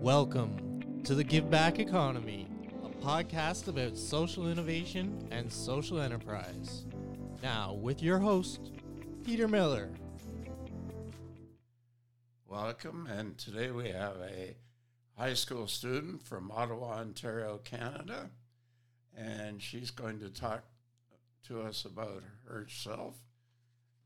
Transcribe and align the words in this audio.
Welcome 0.00 1.02
to 1.04 1.14
the 1.14 1.22
Give 1.22 1.50
Back 1.50 1.78
Economy, 1.78 2.48
a 2.82 2.88
podcast 3.04 3.68
about 3.68 3.98
social 3.98 4.50
innovation 4.50 5.28
and 5.30 5.52
social 5.52 6.00
enterprise. 6.00 6.86
Now, 7.42 7.74
with 7.74 8.02
your 8.02 8.18
host, 8.18 8.72
Peter 9.26 9.46
Miller. 9.46 9.90
Welcome, 12.46 13.08
and 13.08 13.36
today 13.36 13.70
we 13.72 13.90
have 13.90 14.16
a 14.22 14.56
high 15.18 15.34
school 15.34 15.66
student 15.66 16.22
from 16.22 16.50
Ottawa, 16.50 17.00
Ontario, 17.00 17.60
Canada, 17.62 18.30
and 19.14 19.60
she's 19.60 19.90
going 19.90 20.18
to 20.20 20.30
talk 20.30 20.64
to 21.44 21.60
us 21.60 21.84
about 21.84 22.22
herself 22.48 23.16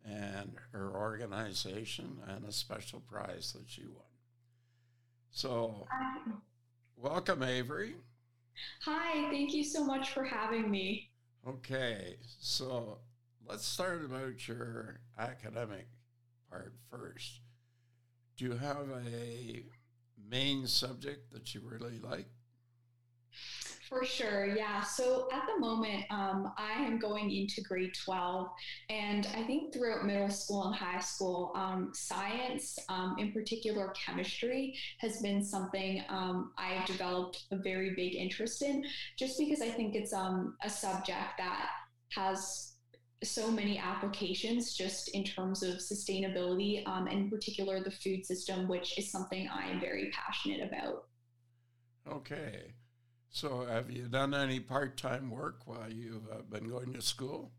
and 0.05 0.57
her 0.73 0.91
organization 0.91 2.19
and 2.27 2.45
a 2.45 2.53
special 2.53 2.99
prize 2.99 3.53
that 3.53 3.71
she 3.71 3.83
won. 3.87 4.14
So, 5.35 5.89
welcome, 6.97 7.43
Avery. 7.43 7.97
Hi, 8.83 9.29
thank 9.31 9.53
you 9.53 9.65
so 9.65 9.85
much 9.85 10.11
for 10.13 10.25
having 10.25 10.71
me. 10.71 11.11
Okay, 11.47 12.17
so 12.41 12.99
let's 13.47 13.65
start 13.67 14.05
about 14.05 14.47
your 14.49 15.01
academic 15.19 15.89
part 16.51 16.75
first. 16.91 17.41
Do 18.37 18.47
you 18.47 18.53
have 18.57 18.89
a 18.91 19.65
main 20.31 20.67
subject 20.69 21.33
that 21.33 21.55
you 21.55 21.63
really 21.63 21.99
like? 22.01 22.29
For 23.89 24.05
sure, 24.05 24.47
yeah. 24.47 24.83
So 24.83 25.29
at 25.33 25.43
the 25.47 25.61
moment, 25.61 26.05
um, 26.11 26.53
I 26.57 26.73
am 26.73 26.99
going 26.99 27.31
into 27.31 27.61
grade 27.61 27.93
12. 28.05 28.49
And 28.89 29.29
I 29.37 29.43
think 29.43 29.75
throughout 29.75 30.07
middle 30.07 30.31
school 30.31 30.65
and 30.65 30.75
high 30.75 31.01
school, 31.01 31.53
um, 31.55 31.91
science, 31.93 32.79
um, 32.89 33.17
in 33.19 33.33
particular 33.33 33.93
chemistry, 33.93 34.75
has 34.99 35.21
been 35.21 35.45
something 35.45 36.03
um, 36.09 36.53
I've 36.57 36.87
developed 36.87 37.45
a 37.51 37.57
very 37.57 37.95
big 37.95 38.15
interest 38.15 38.63
in, 38.63 38.85
just 39.19 39.39
because 39.39 39.61
I 39.61 39.69
think 39.69 39.95
it's 39.95 40.15
um, 40.15 40.57
a 40.63 40.71
subject 40.71 41.37
that 41.39 41.69
has 42.13 42.75
so 43.23 43.51
many 43.51 43.79
applications 43.79 44.75
just 44.75 45.09
in 45.09 45.25
terms 45.25 45.63
of 45.63 45.77
sustainability 45.77 46.87
um, 46.87 47.07
and 47.07 47.21
in 47.21 47.31
particular 47.31 47.83
the 47.83 47.91
food 47.91 48.25
system 48.25 48.69
which 48.69 48.99
is 48.99 49.11
something 49.11 49.49
i 49.49 49.67
am 49.67 49.81
very 49.81 50.11
passionate 50.13 50.61
about 50.61 51.07
okay 52.07 52.75
so, 53.35 53.67
have 53.67 53.91
you 53.91 54.07
done 54.07 54.33
any 54.33 54.61
part 54.61 54.97
time 54.97 55.29
work 55.29 55.63
while 55.67 55.91
you've 55.91 56.31
uh, 56.31 56.43
been 56.49 56.69
going 56.69 56.93
to 56.93 57.03
school? 57.03 57.51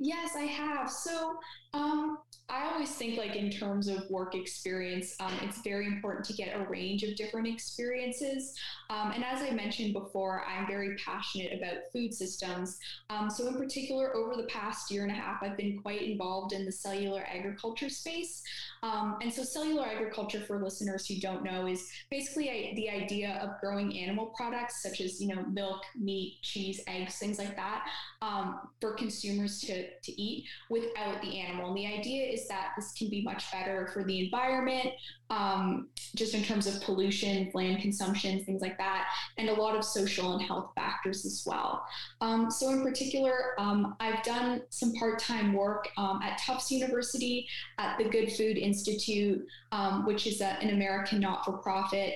Yes, 0.00 0.34
I 0.34 0.46
have. 0.46 0.90
So, 0.90 1.38
um, 1.78 2.18
I 2.50 2.70
always 2.72 2.90
think, 2.90 3.18
like, 3.18 3.36
in 3.36 3.50
terms 3.50 3.88
of 3.88 4.08
work 4.08 4.34
experience, 4.34 5.14
um, 5.20 5.32
it's 5.42 5.60
very 5.60 5.86
important 5.86 6.24
to 6.26 6.32
get 6.32 6.56
a 6.56 6.64
range 6.64 7.02
of 7.02 7.14
different 7.14 7.46
experiences. 7.46 8.54
Um, 8.88 9.12
and 9.12 9.22
as 9.22 9.42
I 9.42 9.50
mentioned 9.50 9.92
before, 9.92 10.42
I'm 10.46 10.66
very 10.66 10.96
passionate 10.96 11.52
about 11.52 11.92
food 11.92 12.14
systems. 12.14 12.78
Um, 13.10 13.28
so, 13.28 13.46
in 13.48 13.54
particular, 13.54 14.16
over 14.16 14.34
the 14.34 14.48
past 14.48 14.90
year 14.90 15.02
and 15.02 15.12
a 15.12 15.14
half, 15.14 15.42
I've 15.42 15.58
been 15.58 15.78
quite 15.82 16.00
involved 16.00 16.54
in 16.54 16.64
the 16.64 16.72
cellular 16.72 17.22
agriculture 17.28 17.90
space. 17.90 18.42
Um, 18.82 19.18
and 19.20 19.30
so, 19.30 19.42
cellular 19.42 19.86
agriculture, 19.86 20.40
for 20.40 20.58
listeners 20.58 21.06
who 21.06 21.20
don't 21.20 21.44
know, 21.44 21.66
is 21.66 21.86
basically 22.10 22.48
a, 22.48 22.74
the 22.76 22.88
idea 22.88 23.38
of 23.42 23.60
growing 23.60 23.98
animal 23.98 24.32
products 24.34 24.82
such 24.82 25.02
as, 25.02 25.20
you 25.20 25.34
know, 25.34 25.44
milk, 25.52 25.82
meat, 25.94 26.38
cheese, 26.40 26.80
eggs, 26.88 27.16
things 27.16 27.38
like 27.38 27.54
that, 27.56 27.86
um, 28.22 28.60
for 28.80 28.94
consumers 28.94 29.60
to, 29.60 29.86
to 30.02 30.20
eat 30.20 30.46
without 30.70 31.20
the 31.20 31.38
animal. 31.38 31.67
And 31.68 31.76
the 31.76 31.86
idea 31.86 32.26
is 32.26 32.48
that 32.48 32.72
this 32.76 32.92
can 32.92 33.08
be 33.08 33.22
much 33.22 33.50
better 33.52 33.88
for 33.92 34.04
the 34.04 34.24
environment, 34.24 34.90
um, 35.30 35.88
just 36.16 36.34
in 36.34 36.42
terms 36.42 36.66
of 36.66 36.80
pollution, 36.82 37.50
land 37.54 37.80
consumption, 37.80 38.44
things 38.44 38.62
like 38.62 38.78
that, 38.78 39.08
and 39.36 39.48
a 39.48 39.54
lot 39.54 39.76
of 39.76 39.84
social 39.84 40.32
and 40.34 40.42
health 40.42 40.70
factors 40.74 41.24
as 41.24 41.44
well. 41.46 41.84
Um, 42.20 42.50
so, 42.50 42.70
in 42.70 42.82
particular, 42.82 43.58
um, 43.58 43.96
I've 44.00 44.22
done 44.22 44.62
some 44.70 44.92
part 44.94 45.18
time 45.18 45.52
work 45.52 45.88
um, 45.96 46.20
at 46.22 46.38
Tufts 46.38 46.70
University 46.70 47.46
at 47.78 47.98
the 47.98 48.04
Good 48.04 48.32
Food 48.32 48.58
Institute, 48.58 49.44
um, 49.72 50.06
which 50.06 50.26
is 50.26 50.40
a, 50.40 50.58
an 50.62 50.70
American 50.70 51.20
not 51.20 51.44
for 51.44 51.58
profit. 51.58 52.14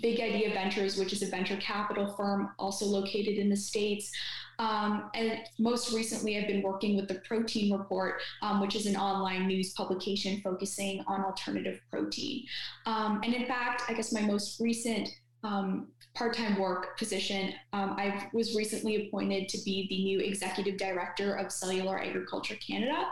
Big 0.00 0.20
Idea 0.20 0.50
Ventures, 0.50 0.96
which 0.96 1.12
is 1.12 1.22
a 1.22 1.26
venture 1.26 1.56
capital 1.56 2.14
firm 2.14 2.50
also 2.58 2.84
located 2.84 3.38
in 3.38 3.48
the 3.48 3.56
States. 3.56 4.10
Um, 4.58 5.10
and 5.14 5.40
most 5.58 5.92
recently, 5.92 6.38
I've 6.38 6.46
been 6.46 6.62
working 6.62 6.96
with 6.96 7.08
the 7.08 7.16
Protein 7.26 7.72
Report, 7.72 8.20
um, 8.42 8.60
which 8.60 8.76
is 8.76 8.86
an 8.86 8.96
online 8.96 9.46
news 9.46 9.72
publication 9.72 10.40
focusing 10.42 11.02
on 11.06 11.24
alternative 11.24 11.80
protein. 11.90 12.44
Um, 12.86 13.20
and 13.24 13.34
in 13.34 13.46
fact, 13.46 13.82
I 13.88 13.94
guess 13.94 14.12
my 14.12 14.20
most 14.20 14.60
recent 14.60 15.08
um, 15.42 15.88
part-time 16.14 16.58
work 16.58 16.96
position. 16.96 17.52
Um, 17.72 17.96
I 17.98 18.28
was 18.32 18.54
recently 18.54 19.06
appointed 19.06 19.48
to 19.50 19.58
be 19.64 19.86
the 19.88 20.04
new 20.04 20.20
executive 20.20 20.78
director 20.78 21.34
of 21.34 21.52
Cellular 21.52 21.98
Agriculture 21.98 22.56
Canada. 22.66 23.06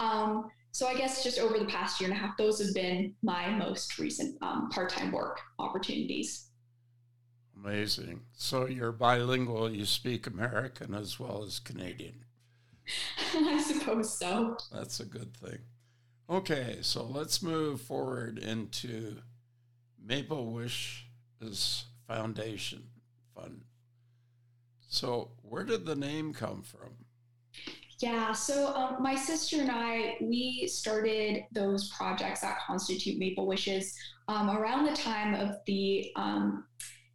Um, 0.00 0.50
so 0.74 0.88
I 0.88 0.94
guess 0.96 1.22
just 1.22 1.38
over 1.38 1.56
the 1.56 1.66
past 1.66 2.00
year 2.00 2.10
and 2.10 2.18
a 2.18 2.20
half, 2.20 2.36
those 2.36 2.58
have 2.58 2.74
been 2.74 3.14
my 3.22 3.48
most 3.48 3.96
recent 3.96 4.36
um, 4.42 4.68
part-time 4.70 5.12
work 5.12 5.40
opportunities. 5.60 6.48
Amazing. 7.56 8.22
So 8.32 8.66
you're 8.66 8.90
bilingual, 8.90 9.72
you 9.72 9.84
speak 9.84 10.26
American 10.26 10.92
as 10.92 11.20
well 11.20 11.44
as 11.44 11.60
Canadian. 11.60 12.24
I 13.36 13.62
suppose 13.62 14.18
so. 14.18 14.56
That's 14.72 14.98
a 14.98 15.04
good 15.04 15.36
thing. 15.36 15.58
Okay, 16.28 16.78
so 16.80 17.04
let's 17.04 17.40
move 17.40 17.80
forward 17.80 18.40
into 18.40 19.18
Maple 20.04 20.52
Wishes 20.52 21.84
Foundation 22.08 22.82
Fund. 23.32 23.60
So, 24.88 25.30
where 25.42 25.62
did 25.62 25.86
the 25.86 25.94
name 25.94 26.34
come 26.34 26.62
from? 26.62 27.04
Yeah, 28.00 28.32
so 28.32 28.74
um, 28.74 28.96
my 29.02 29.14
sister 29.14 29.60
and 29.60 29.70
I, 29.70 30.16
we 30.20 30.66
started 30.66 31.44
those 31.52 31.88
projects 31.90 32.40
that 32.40 32.58
constitute 32.66 33.18
Maple 33.18 33.46
Wishes 33.46 33.96
um, 34.28 34.50
around 34.50 34.84
the 34.84 34.96
time 34.96 35.34
of 35.34 35.56
the 35.66 36.10
um, 36.16 36.64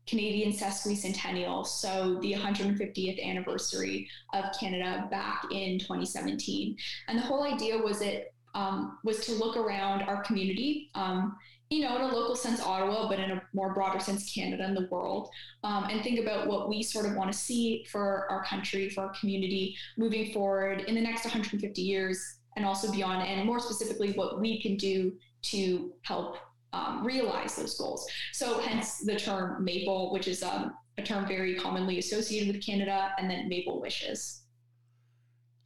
Canadian 0.07 0.51
sesquicentennial, 0.51 1.65
so 1.65 2.17
the 2.21 2.33
150th 2.33 3.23
anniversary 3.23 4.09
of 4.33 4.45
Canada 4.59 5.07
back 5.11 5.43
in 5.51 5.77
2017. 5.79 6.75
And 7.07 7.17
the 7.17 7.21
whole 7.21 7.43
idea 7.43 7.77
was 7.77 8.01
it 8.01 8.33
um, 8.55 8.97
was 9.03 9.19
to 9.25 9.33
look 9.33 9.55
around 9.55 10.01
our 10.01 10.23
community, 10.23 10.89
um, 10.95 11.37
you 11.69 11.81
know, 11.81 11.95
in 11.95 12.01
a 12.01 12.07
local 12.07 12.35
sense, 12.35 12.59
Ottawa, 12.61 13.07
but 13.07 13.19
in 13.19 13.29
a 13.29 13.41
more 13.53 13.73
broader 13.73 13.99
sense, 13.99 14.33
Canada 14.33 14.63
and 14.63 14.75
the 14.75 14.87
world, 14.89 15.29
um, 15.63 15.85
and 15.85 16.01
think 16.01 16.19
about 16.19 16.47
what 16.47 16.67
we 16.67 16.81
sort 16.81 17.05
of 17.05 17.13
want 17.13 17.31
to 17.31 17.37
see 17.37 17.85
for 17.91 18.25
our 18.31 18.43
country, 18.43 18.89
for 18.89 19.05
our 19.05 19.13
community 19.19 19.75
moving 19.95 20.33
forward 20.33 20.81
in 20.81 20.95
the 20.95 21.01
next 21.01 21.25
150 21.25 21.81
years 21.81 22.39
and 22.55 22.65
also 22.65 22.91
beyond, 22.91 23.25
and 23.25 23.45
more 23.45 23.59
specifically, 23.59 24.13
what 24.13 24.39
we 24.39 24.59
can 24.61 24.75
do 24.77 25.13
to 25.43 25.93
help 26.01 26.37
um, 26.73 27.05
realize 27.05 27.55
those 27.55 27.77
goals. 27.77 28.07
So, 28.33 28.59
hence 28.59 28.99
the 28.99 29.15
term 29.15 29.63
maple, 29.63 30.11
which 30.11 30.27
is 30.27 30.41
um, 30.41 30.73
a 30.97 31.03
term 31.03 31.27
very 31.27 31.55
commonly 31.55 31.99
associated 31.99 32.53
with 32.53 32.65
Canada, 32.65 33.11
and 33.19 33.29
then 33.29 33.47
maple 33.47 33.79
wishes. 33.79 34.41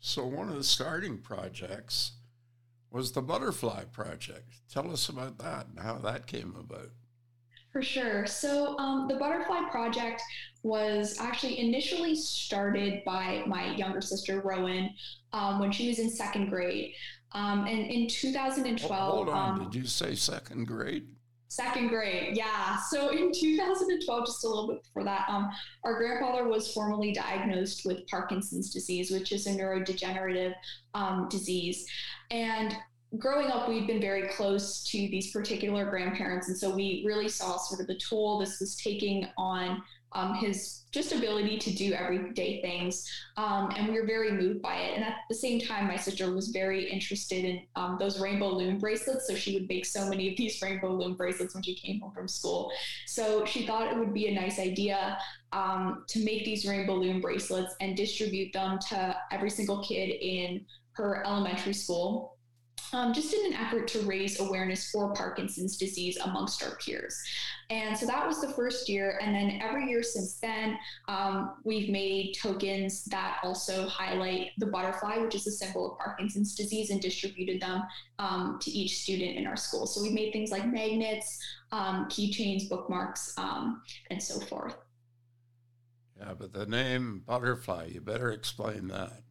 So, 0.01 0.25
one 0.25 0.49
of 0.49 0.55
the 0.55 0.63
starting 0.63 1.17
projects 1.17 2.11
was 2.93 3.11
the 3.11 3.21
Butterfly 3.21 3.85
Project. 3.91 4.53
Tell 4.71 4.89
us 4.91 5.09
about 5.09 5.39
that 5.39 5.65
and 5.67 5.79
how 5.79 5.97
that 5.97 6.27
came 6.27 6.55
about. 6.57 6.91
For 7.71 7.81
sure. 7.81 8.27
So, 8.27 8.77
um, 8.77 9.07
the 9.07 9.15
Butterfly 9.15 9.67
Project 9.71 10.21
was 10.61 11.19
actually 11.19 11.59
initially 11.59 12.15
started 12.15 13.03
by 13.03 13.43
my 13.47 13.75
younger 13.75 13.99
sister, 13.99 14.41
Rowan, 14.41 14.91
um, 15.33 15.59
when 15.59 15.71
she 15.71 15.87
was 15.87 15.97
in 15.97 16.09
second 16.09 16.49
grade. 16.49 16.93
Um, 17.31 17.65
and 17.65 17.79
in 17.87 18.07
2012, 18.07 19.11
hold 19.11 19.29
on, 19.29 19.59
um, 19.59 19.63
did 19.63 19.73
you 19.73 19.87
say 19.87 20.13
second 20.13 20.65
grade? 20.65 21.07
Second 21.47 21.89
grade, 21.89 22.37
yeah. 22.37 22.77
So 22.89 23.09
in 23.09 23.31
2012, 23.31 24.25
just 24.25 24.43
a 24.43 24.47
little 24.47 24.67
bit 24.67 24.83
before 24.83 25.03
that, 25.03 25.25
um, 25.27 25.49
our 25.83 25.97
grandfather 25.97 26.47
was 26.47 26.73
formally 26.73 27.11
diagnosed 27.11 27.85
with 27.85 28.07
Parkinson's 28.07 28.71
disease, 28.71 29.11
which 29.11 29.31
is 29.31 29.47
a 29.47 29.51
neurodegenerative 29.51 30.53
um, 30.93 31.27
disease. 31.29 31.87
And 32.31 32.75
growing 33.19 33.47
up, 33.47 33.69
we'd 33.69 33.87
been 33.87 34.01
very 34.01 34.27
close 34.29 34.83
to 34.83 34.97
these 34.97 35.31
particular 35.31 35.85
grandparents. 35.85 36.47
And 36.47 36.57
so 36.57 36.73
we 36.73 37.03
really 37.05 37.29
saw 37.29 37.57
sort 37.57 37.81
of 37.81 37.87
the 37.87 37.97
toll 37.97 38.39
this 38.39 38.59
was 38.59 38.75
taking 38.75 39.27
on 39.37 39.81
um, 40.15 40.35
his 40.35 40.83
just 40.91 41.11
ability 41.11 41.57
to 41.57 41.73
do 41.73 41.93
everyday 41.93 42.61
things. 42.61 43.07
Um, 43.35 43.71
and 43.75 43.87
we 43.87 43.99
were 43.99 44.05
very 44.05 44.31
moved 44.31 44.61
by 44.61 44.75
it. 44.75 44.95
And 44.95 45.03
at 45.03 45.15
the 45.27 45.35
same 45.35 45.59
time, 45.59 45.87
my 45.87 45.95
sister 45.95 46.31
was 46.33 46.49
very 46.49 46.89
interested 46.89 47.45
in 47.45 47.61
um, 47.75 47.97
those 47.99 48.19
rainbow 48.19 48.49
loom 48.49 48.77
bracelets. 48.77 49.27
So 49.27 49.35
she 49.35 49.55
would 49.55 49.67
make 49.67 49.85
so 49.85 50.07
many 50.07 50.29
of 50.29 50.37
these 50.37 50.61
rainbow 50.61 50.93
loom 50.93 51.15
bracelets 51.15 51.55
when 51.55 51.63
she 51.63 51.75
came 51.75 51.99
home 51.99 52.13
from 52.13 52.27
school. 52.27 52.71
So 53.07 53.43
she 53.45 53.65
thought 53.65 53.91
it 53.91 53.97
would 53.97 54.13
be 54.13 54.27
a 54.27 54.35
nice 54.35 54.59
idea 54.59 55.17
um, 55.51 56.03
to 56.09 56.23
make 56.23 56.45
these 56.45 56.65
rainbow 56.65 56.95
loom 56.95 57.19
bracelets 57.21 57.75
and 57.81 57.97
distribute 57.97 58.53
them 58.53 58.77
to 58.89 59.15
every 59.31 59.49
single 59.49 59.83
kid 59.83 60.09
in 60.09 60.63
her 60.91 61.25
elementary 61.25 61.73
school 61.73 62.32
um, 62.91 63.13
just 63.13 63.33
in 63.33 63.45
an 63.45 63.53
effort 63.53 63.87
to 63.89 63.99
raise 64.01 64.39
awareness 64.39 64.91
for 64.91 65.13
Parkinson's 65.13 65.77
disease 65.77 66.17
amongst 66.17 66.63
our 66.63 66.75
peers. 66.77 67.17
And 67.69 67.97
so 67.97 68.05
that 68.05 68.27
was 68.27 68.41
the 68.41 68.49
first 68.49 68.89
year. 68.89 69.19
And 69.21 69.33
then 69.33 69.59
every 69.61 69.89
year 69.89 70.03
since 70.03 70.35
then, 70.39 70.77
um, 71.07 71.55
we've 71.63 71.89
made 71.89 72.33
tokens 72.33 73.05
that 73.05 73.39
also 73.43 73.87
highlight 73.87 74.49
the 74.57 74.67
butterfly, 74.67 75.17
which 75.17 75.35
is 75.35 75.47
a 75.47 75.51
symbol 75.51 75.91
of 75.91 75.97
Parkinson's 75.97 76.55
disease, 76.55 76.89
and 76.89 77.01
distributed 77.01 77.61
them 77.61 77.83
um, 78.19 78.59
to 78.61 78.69
each 78.69 78.99
student 78.99 79.37
in 79.37 79.47
our 79.47 79.57
school. 79.57 79.87
So 79.87 80.01
we've 80.01 80.13
made 80.13 80.33
things 80.33 80.51
like 80.51 80.67
magnets, 80.67 81.39
um, 81.71 82.05
keychains, 82.09 82.69
bookmarks, 82.69 83.33
um, 83.37 83.81
and 84.09 84.21
so 84.21 84.39
forth. 84.41 84.75
Yeah, 86.19 86.33
but 86.37 86.53
the 86.53 86.65
name 86.65 87.23
butterfly, 87.25 87.89
you 87.93 88.01
better 88.01 88.31
explain 88.31 88.87
that. 88.89 89.23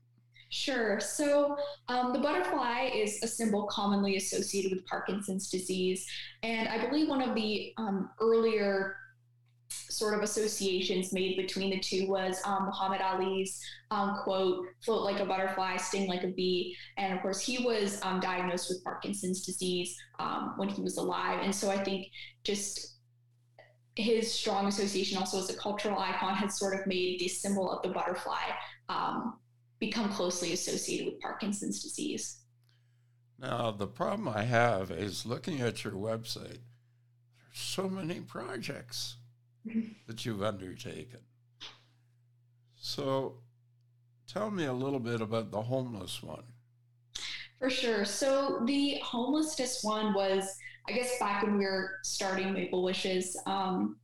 Sure. 0.53 1.01
So 1.01 1.57
um, 1.89 2.13
the 2.13 2.19
butterfly 2.19 2.91
is 2.95 3.23
a 3.23 3.27
symbol 3.27 3.67
commonly 3.69 4.17
associated 4.17 4.71
with 4.71 4.85
Parkinson's 4.85 5.49
disease. 5.49 6.07
And 6.43 6.69
I 6.69 6.87
believe 6.87 7.09
one 7.09 7.23
of 7.23 7.35
the 7.35 7.73
um, 7.79 8.11
earlier 8.21 8.97
sort 9.71 10.13
of 10.13 10.23
associations 10.23 11.11
made 11.11 11.39
between 11.39 11.71
the 11.71 11.79
two 11.79 12.07
was 12.07 12.39
um, 12.45 12.67
Muhammad 12.67 13.01
Ali's 13.01 13.59
um, 13.91 14.19
quote, 14.25 14.67
float 14.85 15.05
like 15.05 15.21
a 15.21 15.25
butterfly, 15.25 15.79
sting 15.79 16.07
like 16.07 16.23
a 16.23 16.29
bee. 16.29 16.77
And 16.99 17.15
of 17.15 17.23
course, 17.23 17.41
he 17.41 17.65
was 17.65 17.99
um, 18.03 18.21
diagnosed 18.21 18.69
with 18.69 18.85
Parkinson's 18.85 19.47
disease 19.47 19.97
um, 20.19 20.53
when 20.59 20.69
he 20.69 20.83
was 20.83 20.99
alive. 20.99 21.41
And 21.43 21.55
so 21.55 21.71
I 21.71 21.83
think 21.83 22.09
just 22.45 22.99
his 23.97 24.31
strong 24.31 24.67
association 24.67 25.17
also 25.17 25.39
as 25.39 25.49
a 25.49 25.57
cultural 25.57 25.99
icon 25.99 26.35
has 26.35 26.59
sort 26.59 26.79
of 26.79 26.87
made 26.87 27.21
the 27.21 27.29
symbol 27.29 27.71
of 27.73 27.81
the 27.81 27.89
butterfly 27.89 28.51
um, 28.91 29.39
become 29.83 30.09
closely 30.11 30.53
associated 30.53 31.07
with 31.07 31.21
Parkinson's 31.21 31.83
disease. 31.83 32.39
Now, 33.37 33.73
the 33.73 33.89
problem 33.89 34.29
I 34.29 34.45
have 34.45 34.93
is 34.93 35.27
looking 35.27 35.61
at 35.61 35.83
your 35.83 35.95
website, 35.95 36.61
there's 37.37 37.59
so 37.59 37.89
many 37.89 38.21
projects 38.21 39.17
that 40.07 40.25
you've 40.25 40.41
undertaken. 40.45 41.19
So, 42.77 43.39
tell 44.29 44.53
me 44.53 44.67
a 44.67 44.73
little 44.73 45.01
bit 45.01 45.21
about 45.21 45.51
the 45.51 45.63
homeless 45.63 46.23
one. 46.23 46.45
For 47.59 47.69
sure. 47.69 48.05
So, 48.05 48.63
the 48.65 49.01
homelessness 49.03 49.83
one 49.83 50.15
was, 50.15 50.57
I 50.89 50.93
guess, 50.93 51.19
back 51.19 51.43
when 51.43 51.59
we 51.59 51.65
were 51.65 51.99
starting 52.05 52.53
Maple 52.53 52.85
Wishes. 52.85 53.37
Um, 53.47 53.97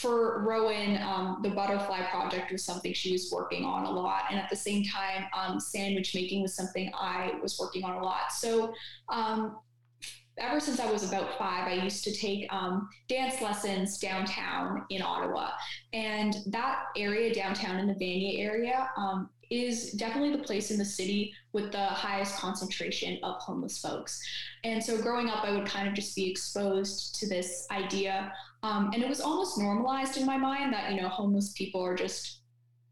for 0.00 0.42
Rowan, 0.42 1.02
um, 1.02 1.40
the 1.42 1.50
butterfly 1.50 2.02
project 2.10 2.52
was 2.52 2.64
something 2.64 2.92
she 2.92 3.12
was 3.12 3.30
working 3.32 3.64
on 3.64 3.84
a 3.84 3.90
lot. 3.90 4.24
And 4.30 4.38
at 4.38 4.48
the 4.48 4.56
same 4.56 4.84
time, 4.84 5.26
um, 5.36 5.58
sandwich 5.58 6.14
making 6.14 6.42
was 6.42 6.54
something 6.54 6.90
I 6.94 7.32
was 7.42 7.58
working 7.58 7.84
on 7.84 7.96
a 7.96 8.02
lot. 8.02 8.32
So, 8.32 8.72
um, 9.08 9.56
ever 10.38 10.60
since 10.60 10.78
I 10.78 10.90
was 10.90 11.08
about 11.08 11.36
five, 11.36 11.66
I 11.66 11.82
used 11.82 12.04
to 12.04 12.12
take 12.12 12.46
um, 12.52 12.88
dance 13.08 13.40
lessons 13.42 13.98
downtown 13.98 14.84
in 14.90 15.02
Ottawa. 15.02 15.50
And 15.92 16.36
that 16.46 16.84
area, 16.96 17.34
downtown 17.34 17.78
in 17.78 17.88
the 17.88 17.94
Vanier 17.94 18.38
area, 18.38 18.88
um, 18.96 19.30
is 19.50 19.92
definitely 19.92 20.36
the 20.36 20.42
place 20.42 20.70
in 20.70 20.78
the 20.78 20.84
city 20.84 21.32
with 21.52 21.72
the 21.72 21.84
highest 21.84 22.36
concentration 22.36 23.18
of 23.22 23.36
homeless 23.36 23.78
folks. 23.78 24.20
And 24.64 24.82
so 24.82 25.00
growing 25.00 25.28
up, 25.28 25.44
I 25.44 25.52
would 25.52 25.66
kind 25.66 25.88
of 25.88 25.94
just 25.94 26.14
be 26.14 26.30
exposed 26.30 27.18
to 27.20 27.28
this 27.28 27.66
idea. 27.70 28.32
Um, 28.62 28.90
and 28.92 29.02
it 29.02 29.08
was 29.08 29.20
almost 29.20 29.58
normalized 29.58 30.16
in 30.16 30.26
my 30.26 30.36
mind 30.36 30.72
that, 30.72 30.92
you 30.92 31.00
know, 31.00 31.08
homeless 31.08 31.52
people 31.52 31.80
are 31.80 31.94
just, 31.94 32.40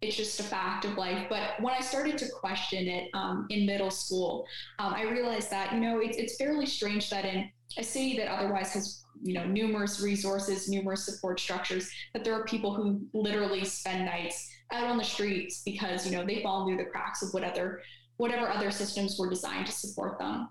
it's 0.00 0.16
just 0.16 0.38
a 0.38 0.44
fact 0.44 0.84
of 0.84 0.96
life. 0.96 1.26
But 1.28 1.60
when 1.60 1.74
I 1.74 1.80
started 1.80 2.18
to 2.18 2.28
question 2.28 2.86
it 2.86 3.08
um, 3.14 3.46
in 3.50 3.66
middle 3.66 3.90
school, 3.90 4.46
um, 4.78 4.94
I 4.94 5.02
realized 5.02 5.50
that, 5.50 5.72
you 5.72 5.80
know, 5.80 6.00
it's, 6.00 6.16
it's 6.16 6.36
fairly 6.36 6.66
strange 6.66 7.10
that 7.10 7.24
in 7.24 7.50
a 7.78 7.82
city 7.82 8.16
that 8.16 8.28
otherwise 8.28 8.72
has 8.72 9.02
you 9.22 9.34
know 9.34 9.44
numerous 9.44 10.00
resources 10.00 10.68
numerous 10.68 11.04
support 11.04 11.40
structures 11.40 11.90
that 12.12 12.24
there 12.24 12.34
are 12.34 12.44
people 12.44 12.74
who 12.74 13.00
literally 13.12 13.64
spend 13.64 14.04
nights 14.04 14.50
out 14.72 14.84
on 14.84 14.98
the 14.98 15.04
streets 15.04 15.62
because 15.64 16.06
you 16.06 16.16
know 16.16 16.24
they 16.24 16.42
fall 16.42 16.66
through 16.66 16.76
the 16.76 16.84
cracks 16.84 17.22
of 17.22 17.32
whatever 17.32 17.82
whatever 18.18 18.48
other 18.48 18.70
systems 18.70 19.18
were 19.18 19.28
designed 19.28 19.66
to 19.66 19.72
support 19.72 20.18
them 20.18 20.48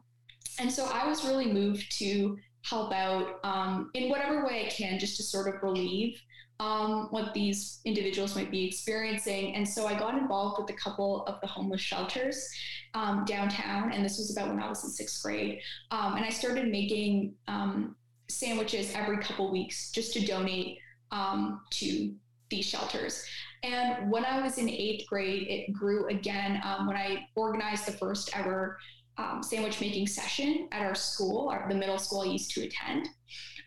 and 0.59 0.71
so 0.71 0.85
i 0.94 1.07
was 1.07 1.25
really 1.25 1.51
moved 1.51 1.85
to 1.97 2.38
help 2.67 2.91
out 2.94 3.39
um, 3.44 3.91
in 3.94 4.09
whatever 4.09 4.45
way 4.45 4.65
i 4.65 4.69
can 4.69 5.00
just 5.00 5.17
to 5.17 5.23
sort 5.23 5.53
of 5.53 5.62
relieve 5.62 6.19
um, 6.59 7.07
what 7.09 7.33
these 7.33 7.81
individuals 7.85 8.35
might 8.35 8.50
be 8.50 8.65
experiencing. 8.65 9.56
And 9.56 9.67
so 9.67 9.88
I 9.88 9.97
got 9.97 10.17
involved 10.17 10.62
with 10.62 10.69
a 10.69 10.77
couple 10.79 11.25
of 11.25 11.41
the 11.41 11.47
homeless 11.47 11.81
shelters 11.81 12.50
um, 12.94 13.25
downtown, 13.25 13.91
and 13.91 14.06
this 14.06 14.17
was 14.17 14.31
about 14.31 14.50
when 14.50 14.62
I 14.62 14.69
was 14.69 14.83
in 14.83 14.89
sixth 14.89 15.21
grade. 15.21 15.59
Um, 15.91 16.15
and 16.15 16.23
I 16.23 16.29
started 16.29 16.69
making 16.69 17.33
um, 17.47 17.95
sandwiches 18.29 18.94
every 18.95 19.17
couple 19.17 19.51
weeks 19.51 19.91
just 19.91 20.13
to 20.13 20.25
donate 20.25 20.77
um, 21.12 21.62
to 21.71 22.13
these 22.50 22.65
shelters. 22.65 23.25
And 23.63 24.09
when 24.09 24.23
I 24.23 24.41
was 24.41 24.57
in 24.57 24.69
eighth 24.69 25.07
grade, 25.07 25.47
it 25.50 25.73
grew 25.73 26.07
again 26.07 26.62
um, 26.63 26.88
when 26.88 26.95
I 26.95 27.27
organized 27.35 27.85
the 27.85 27.94
first 27.94 28.35
ever 28.38 28.77
um, 29.17 29.41
sandwich 29.41 29.81
making 29.81 30.07
session 30.07 30.67
at 30.71 30.81
our 30.81 30.95
school, 30.95 31.50
our, 31.50 31.67
the 31.69 31.75
middle 31.75 31.97
school 32.00 32.21
I 32.21 32.25
used 32.25 32.51
to 32.51 32.63
attend 32.63 33.09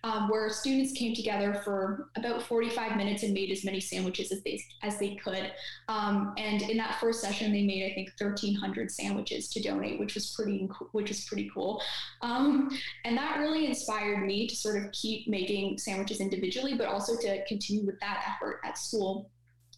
um, 0.04 0.28
where 0.28 0.48
students 0.50 0.92
came 0.92 1.14
together 1.14 1.60
for 1.64 2.10
about 2.16 2.42
45 2.42 2.96
minutes 2.96 3.22
and 3.22 3.34
made 3.34 3.50
as 3.50 3.64
many 3.64 3.80
sandwiches 3.80 4.30
as 4.30 4.42
they 4.42 4.62
as 4.82 4.98
they 4.98 5.16
could. 5.16 5.50
Um, 5.88 6.34
and 6.38 6.62
in 6.62 6.76
that 6.76 7.00
first 7.00 7.20
session, 7.20 7.52
they 7.52 7.64
made 7.64 7.90
I 7.90 7.94
think 7.94 8.10
1,300 8.18 8.90
sandwiches 8.90 9.48
to 9.50 9.62
donate, 9.62 9.98
which 9.98 10.14
was 10.14 10.32
pretty 10.34 10.68
which 10.92 11.08
was 11.08 11.24
pretty 11.24 11.50
cool. 11.52 11.82
Um, 12.22 12.70
and 13.04 13.16
that 13.16 13.38
really 13.38 13.66
inspired 13.66 14.24
me 14.24 14.46
to 14.46 14.54
sort 14.54 14.82
of 14.82 14.92
keep 14.92 15.28
making 15.28 15.78
sandwiches 15.78 16.20
individually, 16.20 16.74
but 16.74 16.86
also 16.86 17.16
to 17.16 17.44
continue 17.46 17.84
with 17.84 17.98
that 18.00 18.24
effort 18.28 18.60
at 18.64 18.78
school 18.78 19.30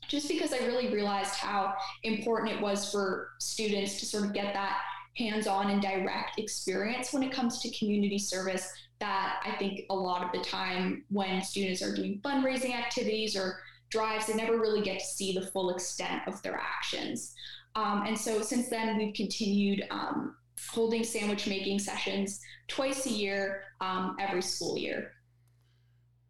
just 0.09 0.29
because 0.29 0.53
I 0.53 0.59
really 0.67 0.93
realized 0.93 1.35
how 1.35 1.75
important 2.03 2.51
it 2.51 2.61
was 2.61 2.91
for 2.91 3.31
students 3.39 4.01
to 4.01 4.07
sort 4.07 4.25
of 4.25 4.33
get 4.33 4.55
that 4.55 4.81
hands 5.17 5.47
on 5.47 5.71
and 5.71 5.83
direct 5.83 6.39
experience 6.39 7.13
when 7.13 7.23
it 7.23 7.33
comes 7.33 7.61
to 7.61 7.79
community 7.79 8.19
service 8.19 8.73
that 9.01 9.41
I 9.45 9.57
think 9.57 9.87
a 9.91 9.95
lot 9.95 10.23
of 10.23 10.33
the 10.33 10.47
time 10.47 11.05
when 11.09 11.43
students 11.43 11.83
are 11.83 11.95
doing 11.95 12.21
fundraising 12.23 12.75
activities 12.75 13.35
or 13.35 13.61
drives, 13.89 14.27
they 14.27 14.35
never 14.35 14.59
really 14.59 14.83
get 14.83 15.01
to 15.01 15.05
see 15.05 15.33
the 15.33 15.47
full 15.47 15.71
extent 15.71 16.23
of 16.27 16.41
their 16.43 16.57
actions. 16.57 17.35
Um, 17.75 18.05
and 18.07 18.17
so 18.17 18.43
since 18.43 18.69
then, 18.69 18.97
we've 18.99 19.15
continued 19.15 19.85
um, 19.91 20.37
holding 20.69 21.03
sandwich 21.03 21.47
making 21.47 21.79
sessions 21.79 22.41
twice 22.69 23.07
a 23.07 23.11
year, 23.11 23.63
um, 23.81 24.17
every 24.21 24.43
school 24.43 24.77
year. 24.77 25.13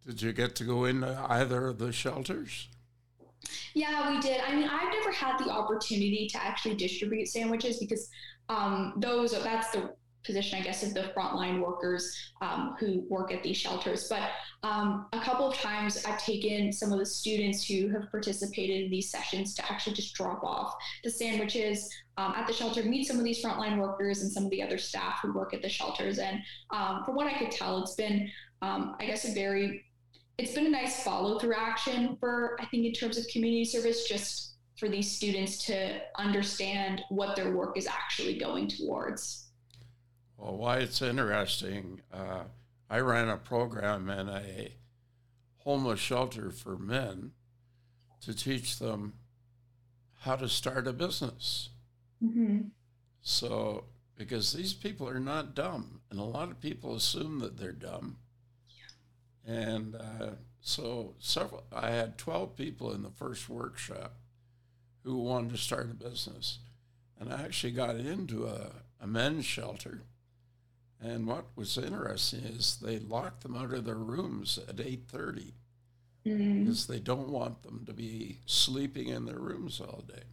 Did 0.06 0.22
you 0.22 0.32
get 0.32 0.54
to 0.56 0.64
go 0.64 0.84
in 0.84 1.04
either 1.04 1.68
of 1.68 1.78
the 1.78 1.92
shelters? 1.92 2.68
Yeah, 3.74 4.10
we 4.10 4.20
did. 4.20 4.40
I 4.40 4.54
mean, 4.54 4.68
I've 4.68 4.92
never 4.92 5.12
had 5.12 5.38
the 5.38 5.50
opportunity 5.50 6.28
to 6.32 6.42
actually 6.42 6.76
distribute 6.76 7.26
sandwiches 7.26 7.78
because 7.78 8.08
um, 8.48 8.94
those 8.96 9.32
that's 9.32 9.70
the 9.70 9.94
position, 10.24 10.58
I 10.58 10.62
guess, 10.62 10.82
of 10.82 10.94
the 10.94 11.12
frontline 11.16 11.60
workers 11.60 12.14
um, 12.40 12.76
who 12.78 13.04
work 13.08 13.32
at 13.32 13.42
these 13.42 13.56
shelters. 13.56 14.08
But 14.08 14.30
um, 14.62 15.06
a 15.12 15.20
couple 15.20 15.48
of 15.48 15.56
times 15.56 16.04
I've 16.04 16.22
taken 16.22 16.72
some 16.72 16.92
of 16.92 16.98
the 16.98 17.06
students 17.06 17.66
who 17.66 17.88
have 17.88 18.10
participated 18.10 18.84
in 18.84 18.90
these 18.90 19.10
sessions 19.10 19.54
to 19.54 19.72
actually 19.72 19.94
just 19.94 20.14
drop 20.14 20.42
off 20.44 20.74
the 21.04 21.10
sandwiches 21.10 21.88
um, 22.18 22.34
at 22.36 22.46
the 22.46 22.52
shelter, 22.52 22.82
meet 22.82 23.06
some 23.06 23.18
of 23.18 23.24
these 23.24 23.42
frontline 23.42 23.78
workers 23.78 24.22
and 24.22 24.30
some 24.30 24.44
of 24.44 24.50
the 24.50 24.62
other 24.62 24.78
staff 24.78 25.20
who 25.22 25.32
work 25.32 25.54
at 25.54 25.62
the 25.62 25.68
shelters. 25.68 26.18
And 26.18 26.40
um, 26.70 27.02
from 27.04 27.14
what 27.14 27.26
I 27.26 27.38
could 27.38 27.50
tell, 27.50 27.82
it's 27.82 27.94
been, 27.94 28.30
um, 28.62 28.96
I 29.00 29.06
guess, 29.06 29.24
a 29.24 29.32
very 29.32 29.84
it's 30.40 30.54
been 30.54 30.66
a 30.66 30.70
nice 30.70 31.02
follow 31.02 31.38
through 31.38 31.54
action 31.54 32.16
for, 32.18 32.56
I 32.58 32.64
think, 32.66 32.86
in 32.86 32.92
terms 32.94 33.18
of 33.18 33.26
community 33.28 33.66
service, 33.66 34.08
just 34.08 34.54
for 34.78 34.88
these 34.88 35.10
students 35.10 35.62
to 35.66 36.00
understand 36.16 37.02
what 37.10 37.36
their 37.36 37.54
work 37.54 37.76
is 37.76 37.86
actually 37.86 38.38
going 38.38 38.66
towards. 38.66 39.50
Well, 40.38 40.56
why 40.56 40.78
it's 40.78 41.02
interesting, 41.02 42.00
uh, 42.10 42.44
I 42.88 43.00
ran 43.00 43.28
a 43.28 43.36
program 43.36 44.08
in 44.08 44.30
a 44.30 44.72
homeless 45.58 46.00
shelter 46.00 46.50
for 46.50 46.78
men 46.78 47.32
to 48.22 48.34
teach 48.34 48.78
them 48.78 49.12
how 50.20 50.36
to 50.36 50.48
start 50.48 50.88
a 50.88 50.94
business. 50.94 51.68
Mm-hmm. 52.24 52.68
So, 53.20 53.84
because 54.16 54.54
these 54.54 54.72
people 54.72 55.06
are 55.06 55.20
not 55.20 55.54
dumb, 55.54 56.00
and 56.10 56.18
a 56.18 56.24
lot 56.24 56.50
of 56.50 56.60
people 56.60 56.94
assume 56.94 57.40
that 57.40 57.58
they're 57.58 57.72
dumb. 57.72 58.16
And 59.50 59.96
uh, 59.96 60.30
so, 60.60 61.14
several, 61.18 61.64
I 61.72 61.90
had 61.90 62.18
12 62.18 62.56
people 62.56 62.92
in 62.92 63.02
the 63.02 63.10
first 63.10 63.48
workshop 63.48 64.14
who 65.02 65.18
wanted 65.18 65.50
to 65.52 65.58
start 65.58 65.90
a 65.90 65.94
business. 65.94 66.58
And 67.18 67.32
I 67.32 67.42
actually 67.42 67.72
got 67.72 67.96
into 67.96 68.46
a, 68.46 68.70
a 69.00 69.06
men's 69.06 69.44
shelter 69.44 70.02
and 71.02 71.26
what 71.26 71.46
was 71.56 71.78
interesting 71.78 72.40
is 72.40 72.76
they 72.76 72.98
locked 72.98 73.42
them 73.42 73.56
out 73.56 73.72
of 73.72 73.84
their 73.84 73.94
rooms 73.94 74.58
at 74.68 74.76
8.30 74.76 75.52
mm-hmm. 76.26 76.60
because 76.60 76.86
they 76.86 76.98
don't 76.98 77.30
want 77.30 77.62
them 77.62 77.84
to 77.86 77.92
be 77.94 78.40
sleeping 78.44 79.08
in 79.08 79.24
their 79.24 79.38
rooms 79.38 79.80
all 79.80 80.04
day. 80.06 80.24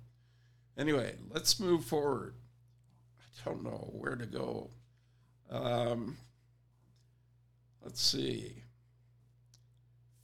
Anyway, 0.78 1.16
let's 1.30 1.60
move 1.60 1.86
forward. 1.86 2.36
I 3.20 3.50
don't 3.50 3.64
know 3.64 3.90
where 3.94 4.16
to 4.16 4.26
go. 4.26 4.70
Um, 5.50 6.18
let's 7.82 8.02
see. 8.02 8.64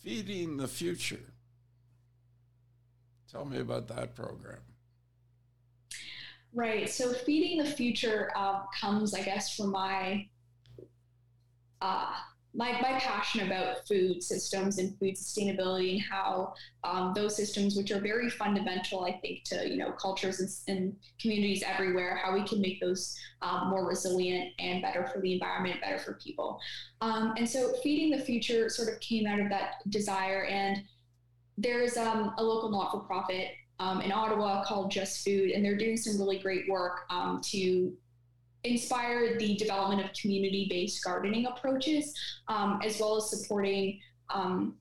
Feeding 0.04 0.58
the 0.58 0.68
Future. 0.68 1.34
Tell 3.32 3.46
me 3.46 3.60
about 3.60 3.88
that 3.88 4.16
program. 4.16 4.60
Right. 6.54 6.88
So 6.88 7.14
feeding 7.14 7.58
the 7.58 7.66
future 7.66 8.32
uh, 8.36 8.62
comes, 8.80 9.16
I 9.16 9.24
guess, 9.24 9.56
from 9.56 9.72
my 9.72 10.28
uh, 11.82 12.14
my, 12.56 12.74
my 12.82 13.00
passion 13.00 13.48
about 13.48 13.88
food 13.88 14.22
systems 14.22 14.78
and 14.78 14.98
food 15.00 15.16
sustainability 15.16 15.94
and 15.94 16.02
how 16.02 16.54
um, 16.84 17.12
those 17.16 17.36
systems, 17.36 17.76
which 17.76 17.92
are 17.92 18.00
very 18.00 18.30
fundamental, 18.30 19.04
I 19.06 19.14
think, 19.14 19.44
to 19.46 19.68
you 19.68 19.78
know 19.78 19.92
cultures 19.94 20.40
and, 20.40 20.78
and 20.78 20.96
communities 21.20 21.64
everywhere, 21.66 22.16
how 22.16 22.34
we 22.34 22.44
can 22.48 22.62
make 22.62 22.80
those 22.80 23.18
um, 23.42 23.70
more 23.70 23.88
resilient 23.88 24.52
and 24.60 24.82
better 24.82 25.08
for 25.08 25.20
the 25.22 25.34
environment, 25.34 25.82
better 25.82 25.98
for 25.98 26.14
people. 26.24 26.60
Um, 27.02 27.34
and 27.38 27.50
so, 27.50 27.74
feeding 27.82 28.12
the 28.12 28.24
future 28.24 28.70
sort 28.70 28.90
of 28.90 29.00
came 29.00 29.26
out 29.26 29.40
of 29.40 29.50
that 29.50 29.76
desire. 29.90 30.46
And 30.46 30.84
there's 31.58 31.98
um, 31.98 32.34
a 32.38 32.44
local 32.44 32.70
not-for-profit 32.70 33.50
um, 33.80 34.02
in 34.02 34.12
Ottawa 34.12 34.64
called 34.64 34.92
Just 34.92 35.26
Food, 35.26 35.52
and 35.52 35.66
they're 35.66 35.78
doing 35.78 35.98
some 35.98 36.20
really 36.20 36.38
great 36.38 36.70
work 36.70 37.02
um, 37.10 37.42
to 37.46 37.94
inspire 38.64 39.38
the 39.38 39.56
development 39.56 40.04
of 40.04 40.14
community-based 40.14 41.04
gardening 41.04 41.46
approaches, 41.46 42.14
um, 42.48 42.80
as 42.84 43.00
well 43.00 43.18
as 43.18 43.30
supporting 43.30 44.00
um, 44.34 44.76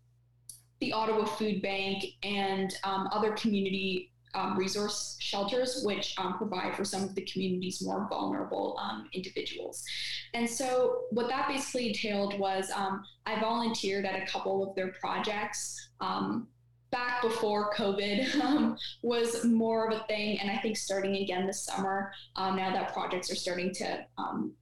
the 0.81 0.93
Ottawa 0.93 1.25
Food 1.25 1.63
Bank 1.63 2.05
and 2.23 2.75
um, 2.85 3.09
other 3.13 3.33
community 3.33 4.11
um, 4.35 4.57
resource 4.57 5.17
shelters, 5.21 5.83
which 5.85 6.15
um, 6.19 6.39
provide 6.39 6.75
for 6.75 6.85
some 6.85 7.03
of 7.03 7.15
the 7.15 7.23
community's 7.23 7.83
more 7.83 8.07
vulnerable 8.09 8.79
um, 8.81 9.09
individuals. 9.13 9.85
And 10.33 10.49
so, 10.49 11.03
what 11.11 11.29
that 11.29 11.49
basically 11.49 11.89
entailed 11.89 12.39
was 12.39 12.71
I 12.75 13.41
volunteered 13.41 14.07
at 14.07 14.23
a 14.23 14.27
couple 14.27 14.67
of 14.67 14.75
their 14.75 14.93
projects 14.93 15.91
back 16.93 17.23
before 17.23 17.73
COVID 17.75 18.41
um, 18.41 18.77
was 19.03 19.45
more 19.45 19.89
of 19.89 19.99
a 19.99 20.05
thing. 20.05 20.39
And 20.39 20.49
I 20.51 20.59
think 20.59 20.77
starting 20.77 21.17
again 21.17 21.47
this 21.47 21.65
summer, 21.65 22.13
um, 22.37 22.55
now 22.55 22.73
that 22.73 22.93
projects 22.93 23.33
are 23.33 23.35
starting 23.35 23.75
to 23.75 24.07
um, 24.19 24.53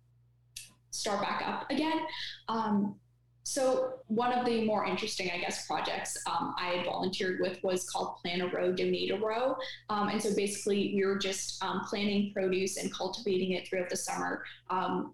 start 0.92 1.20
back 1.20 1.42
up 1.44 1.70
again. 1.70 2.00
Um, 2.48 2.94
so 3.42 3.94
one 4.06 4.32
of 4.32 4.46
the 4.46 4.64
more 4.64 4.84
interesting, 4.84 5.28
I 5.34 5.38
guess, 5.38 5.66
projects 5.66 6.16
um, 6.28 6.54
I 6.56 6.66
had 6.66 6.86
volunteered 6.86 7.40
with 7.40 7.58
was 7.64 7.88
called 7.90 8.18
Plant 8.18 8.42
a 8.42 8.46
Row, 8.46 8.72
Donate 8.72 9.10
a 9.10 9.16
Row. 9.16 9.56
Um, 9.88 10.08
and 10.08 10.22
so 10.22 10.32
basically, 10.36 10.92
we 10.94 11.04
were 11.04 11.18
just 11.18 11.60
planting 11.88 12.32
produce 12.32 12.76
and 12.76 12.94
cultivating 12.94 13.52
it 13.52 13.66
throughout 13.66 13.90
the 13.90 13.96
summer, 13.96 14.44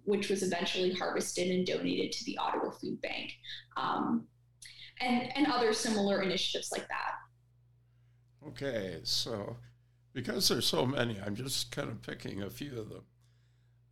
which 0.04 0.28
was 0.28 0.42
eventually 0.42 0.92
harvested 0.92 1.50
and 1.50 1.66
donated 1.66 2.12
to 2.12 2.24
the 2.24 2.36
Ottawa 2.36 2.72
Food 2.72 3.00
Bank 3.00 3.32
and, 5.00 5.36
and 5.36 5.46
other 5.46 5.72
similar 5.72 6.22
initiatives 6.22 6.70
like 6.72 6.86
that. 6.88 8.48
Okay, 8.48 9.00
so 9.02 9.56
because 10.12 10.48
there's 10.48 10.66
so 10.66 10.86
many, 10.86 11.20
I'm 11.24 11.34
just 11.34 11.70
kind 11.70 11.90
of 11.90 12.00
picking 12.02 12.42
a 12.42 12.50
few 12.50 12.78
of 12.78 12.88
them. 12.88 13.04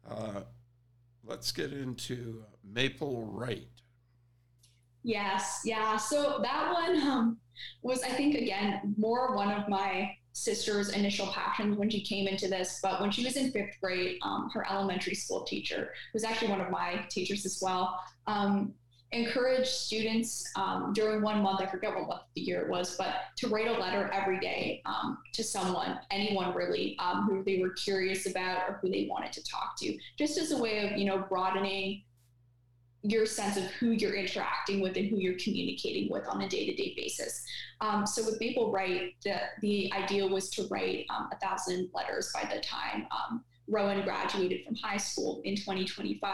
Uh, 0.09 0.41
let's 1.25 1.53
get 1.53 1.73
into 1.73 2.45
Maple 2.63 3.27
Write. 3.27 3.69
Yes, 5.03 5.61
yeah. 5.65 5.97
So 5.99 6.41
that 6.43 6.73
one 6.73 7.03
um, 7.03 7.39
was, 7.83 8.03
I 8.03 8.09
think, 8.09 8.37
again, 8.37 8.95
more 8.97 9.37
one 9.37 9.51
of 9.51 9.69
my 9.69 10.17
sister's 10.33 10.89
initial 10.91 11.27
passions 11.29 11.77
when 11.77 11.91
she 11.91 12.03
came 12.03 12.27
into 12.27 12.49
this. 12.49 12.81
But 12.83 13.01
when 13.01 13.11
she 13.11 13.25
was 13.25 13.37
in 13.37 13.53
fifth 13.53 13.77
grade, 13.83 14.19
um, 14.23 14.51
her 14.55 14.67
elementary 14.71 15.15
school 15.15 15.45
teacher 15.45 15.93
was 16.15 16.25
actually 16.25 16.49
one 16.49 16.61
of 16.61 16.71
my 16.71 17.05
teachers 17.11 17.45
as 17.45 17.61
well. 17.61 18.01
Um, 18.27 18.73
encourage 19.14 19.66
students 19.66 20.50
um, 20.56 20.92
during 20.92 21.23
one 21.23 21.42
month, 21.42 21.61
I 21.61 21.66
forget 21.66 21.94
what 21.94 22.09
month 22.09 22.23
of 22.23 22.26
the 22.35 22.40
year 22.40 22.62
it 22.62 22.68
was, 22.68 22.97
but 22.97 23.14
to 23.37 23.49
write 23.49 23.68
a 23.68 23.73
letter 23.73 24.11
every 24.12 24.40
day 24.40 24.83
um, 24.85 25.18
to 25.33 25.44
someone, 25.44 25.99
anyone 26.11 26.54
really, 26.54 26.97
um, 26.99 27.26
who 27.28 27.42
they 27.44 27.61
were 27.61 27.71
curious 27.71 28.26
about 28.26 28.68
or 28.68 28.78
who 28.83 28.90
they 28.90 29.06
wanted 29.09 29.33
to 29.33 29.44
talk 29.44 29.76
to, 29.78 29.97
just 30.18 30.37
as 30.37 30.50
a 30.50 30.59
way 30.59 30.87
of, 30.87 30.99
you 30.99 31.04
know, 31.04 31.18
broadening 31.28 32.02
your 33.02 33.26
sense 33.26 33.56
of 33.56 33.64
who 33.64 33.90
you're 33.90 34.14
interacting 34.14 34.80
with 34.80 34.97
and 34.97 35.09
who 35.09 35.18
you're 35.18 35.38
communicating 35.38 36.11
with 36.11 36.26
on 36.26 36.40
a 36.42 36.49
day-to-day 36.49 36.94
basis. 36.97 37.44
Um, 37.80 38.06
so 38.06 38.25
with 38.25 38.40
Maple 38.40 38.73
Write, 38.73 39.14
the, 39.23 39.37
the 39.61 39.92
idea 39.92 40.26
was 40.26 40.49
to 40.50 40.66
write 40.68 41.06
um, 41.11 41.28
a 41.30 41.38
thousand 41.38 41.90
letters 41.94 42.33
by 42.33 42.49
the 42.52 42.61
time 42.61 43.06
um, 43.11 43.44
Rowan 43.68 44.02
graduated 44.02 44.64
from 44.64 44.75
high 44.76 44.97
school 44.97 45.40
in 45.44 45.54
2025 45.54 46.33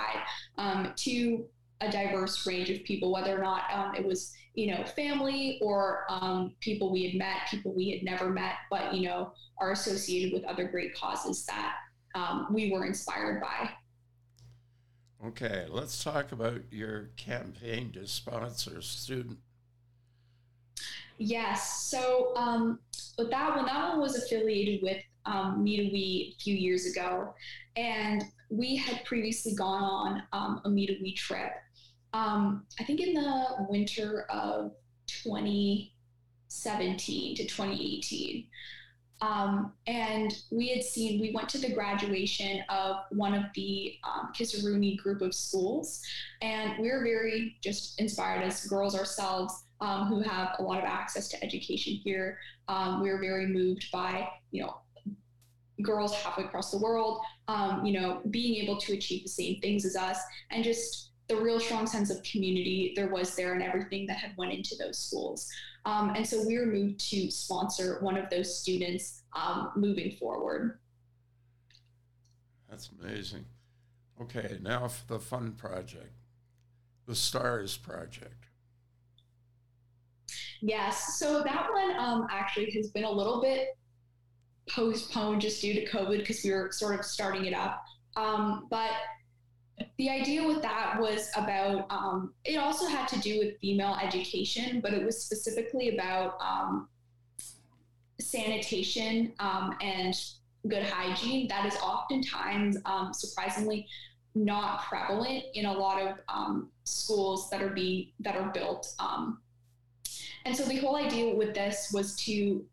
to 0.96 1.44
a 1.80 1.90
diverse 1.90 2.46
range 2.46 2.70
of 2.70 2.84
people, 2.84 3.12
whether 3.12 3.36
or 3.36 3.42
not 3.42 3.62
um, 3.72 3.94
it 3.94 4.04
was, 4.04 4.34
you 4.54 4.70
know, 4.70 4.84
family 4.84 5.58
or 5.62 6.04
um, 6.08 6.54
people 6.60 6.92
we 6.92 7.06
had 7.06 7.14
met, 7.14 7.48
people 7.50 7.72
we 7.72 7.90
had 7.90 8.02
never 8.02 8.30
met, 8.30 8.54
but, 8.70 8.94
you 8.94 9.08
know, 9.08 9.32
are 9.58 9.72
associated 9.72 10.32
with 10.32 10.44
other 10.44 10.68
great 10.68 10.94
causes 10.94 11.46
that 11.46 11.76
um, 12.14 12.48
we 12.50 12.70
were 12.70 12.84
inspired 12.84 13.40
by. 13.40 13.70
Okay, 15.26 15.66
let's 15.68 16.02
talk 16.02 16.32
about 16.32 16.62
your 16.70 17.10
campaign 17.16 17.92
to 17.92 18.06
sponsor 18.06 18.80
student. 18.80 19.38
Yes, 21.18 21.82
so 21.90 22.32
um, 22.36 22.78
with 23.18 23.30
that 23.30 23.54
one, 23.54 23.66
that 23.66 23.90
one 23.90 24.00
was 24.00 24.16
affiliated 24.16 24.82
with 24.82 25.02
um, 25.26 25.62
Me 25.62 25.76
to 25.76 25.92
We 25.92 26.34
a 26.34 26.42
few 26.42 26.54
years 26.54 26.86
ago, 26.86 27.34
and 27.76 28.24
we 28.48 28.76
had 28.76 29.04
previously 29.04 29.54
gone 29.54 29.82
on 29.82 30.22
um, 30.32 30.62
a 30.64 30.70
Me 30.70 30.86
to 30.86 30.96
We 31.02 31.14
trip 31.14 31.52
um, 32.12 32.66
I 32.78 32.84
think 32.84 33.00
in 33.00 33.14
the 33.14 33.66
winter 33.68 34.26
of 34.30 34.72
2017 35.06 37.36
to 37.36 37.44
2018. 37.44 38.46
Um, 39.22 39.74
and 39.86 40.34
we 40.50 40.68
had 40.68 40.82
seen, 40.82 41.20
we 41.20 41.32
went 41.32 41.48
to 41.50 41.58
the 41.58 41.72
graduation 41.72 42.62
of 42.70 42.96
one 43.10 43.34
of 43.34 43.44
the 43.54 43.96
um, 44.04 44.30
Kisaruni 44.34 44.96
group 44.96 45.20
of 45.20 45.34
schools. 45.34 46.00
And 46.40 46.72
we 46.80 46.90
were 46.90 47.02
very 47.02 47.56
just 47.62 48.00
inspired 48.00 48.42
as 48.42 48.64
girls 48.66 48.98
ourselves 48.98 49.64
um, 49.80 50.06
who 50.06 50.20
have 50.20 50.56
a 50.58 50.62
lot 50.62 50.78
of 50.78 50.84
access 50.84 51.28
to 51.28 51.44
education 51.44 52.00
here. 52.02 52.38
Um, 52.68 53.02
we 53.02 53.10
were 53.10 53.18
very 53.18 53.46
moved 53.46 53.86
by, 53.92 54.28
you 54.52 54.62
know, 54.62 54.76
girls 55.82 56.14
halfway 56.14 56.44
across 56.44 56.70
the 56.70 56.78
world, 56.78 57.20
um, 57.48 57.84
you 57.84 57.98
know, 57.98 58.20
being 58.30 58.62
able 58.62 58.78
to 58.78 58.92
achieve 58.92 59.22
the 59.22 59.28
same 59.28 59.60
things 59.60 59.84
as 59.84 59.96
us 59.96 60.18
and 60.50 60.62
just 60.62 61.09
the 61.30 61.36
real 61.36 61.60
strong 61.60 61.86
sense 61.86 62.10
of 62.10 62.20
community 62.24 62.92
there 62.96 63.08
was 63.08 63.36
there 63.36 63.54
and 63.54 63.62
everything 63.62 64.04
that 64.06 64.16
had 64.16 64.32
went 64.36 64.52
into 64.52 64.74
those 64.76 64.98
schools. 64.98 65.48
Um, 65.84 66.12
and 66.16 66.26
so 66.26 66.44
we 66.44 66.58
were 66.58 66.66
moved 66.66 66.98
to 67.10 67.30
sponsor 67.30 67.98
one 68.00 68.16
of 68.16 68.28
those 68.30 68.58
students 68.58 69.22
um, 69.34 69.70
moving 69.76 70.16
forward. 70.16 70.80
That's 72.68 72.90
amazing. 73.00 73.44
Okay, 74.20 74.58
now 74.60 74.88
for 74.88 75.14
the 75.14 75.20
fun 75.20 75.52
project, 75.52 76.12
the 77.06 77.14
STARS 77.14 77.76
project. 77.76 78.48
Yes, 80.60 81.16
so 81.18 81.42
that 81.42 81.68
one 81.72 81.96
um, 81.96 82.26
actually 82.28 82.70
has 82.72 82.90
been 82.90 83.04
a 83.04 83.10
little 83.10 83.40
bit 83.40 83.68
postponed 84.68 85.40
just 85.40 85.62
due 85.62 85.74
to 85.74 85.86
COVID 85.86 86.18
because 86.18 86.42
we 86.44 86.50
were 86.50 86.70
sort 86.72 86.98
of 86.98 87.04
starting 87.04 87.46
it 87.46 87.54
up. 87.54 87.84
Um, 88.16 88.66
but 88.68 88.90
the 89.98 90.10
idea 90.10 90.46
with 90.46 90.62
that 90.62 91.00
was 91.00 91.30
about 91.36 91.86
um, 91.90 92.32
it 92.44 92.56
also 92.56 92.86
had 92.86 93.06
to 93.08 93.18
do 93.20 93.38
with 93.38 93.58
female 93.60 93.96
education 94.02 94.80
but 94.80 94.92
it 94.92 95.04
was 95.04 95.22
specifically 95.22 95.94
about 95.94 96.36
um, 96.40 96.88
sanitation 98.18 99.32
um, 99.40 99.76
and 99.80 100.14
good 100.68 100.82
hygiene. 100.82 101.48
That 101.48 101.64
is 101.64 101.74
oftentimes 101.76 102.76
um, 102.84 103.14
surprisingly 103.14 103.88
not 104.34 104.84
prevalent 104.84 105.44
in 105.54 105.66
a 105.66 105.72
lot 105.72 106.00
of 106.00 106.18
um, 106.28 106.68
schools 106.84 107.48
that 107.50 107.62
are 107.62 107.70
being 107.70 108.08
that 108.20 108.36
are 108.36 108.50
built 108.50 108.94
um, 108.98 109.40
and 110.44 110.56
so 110.56 110.64
the 110.64 110.76
whole 110.76 110.96
idea 110.96 111.34
with 111.34 111.54
this 111.54 111.90
was 111.92 112.16
to 112.16 112.64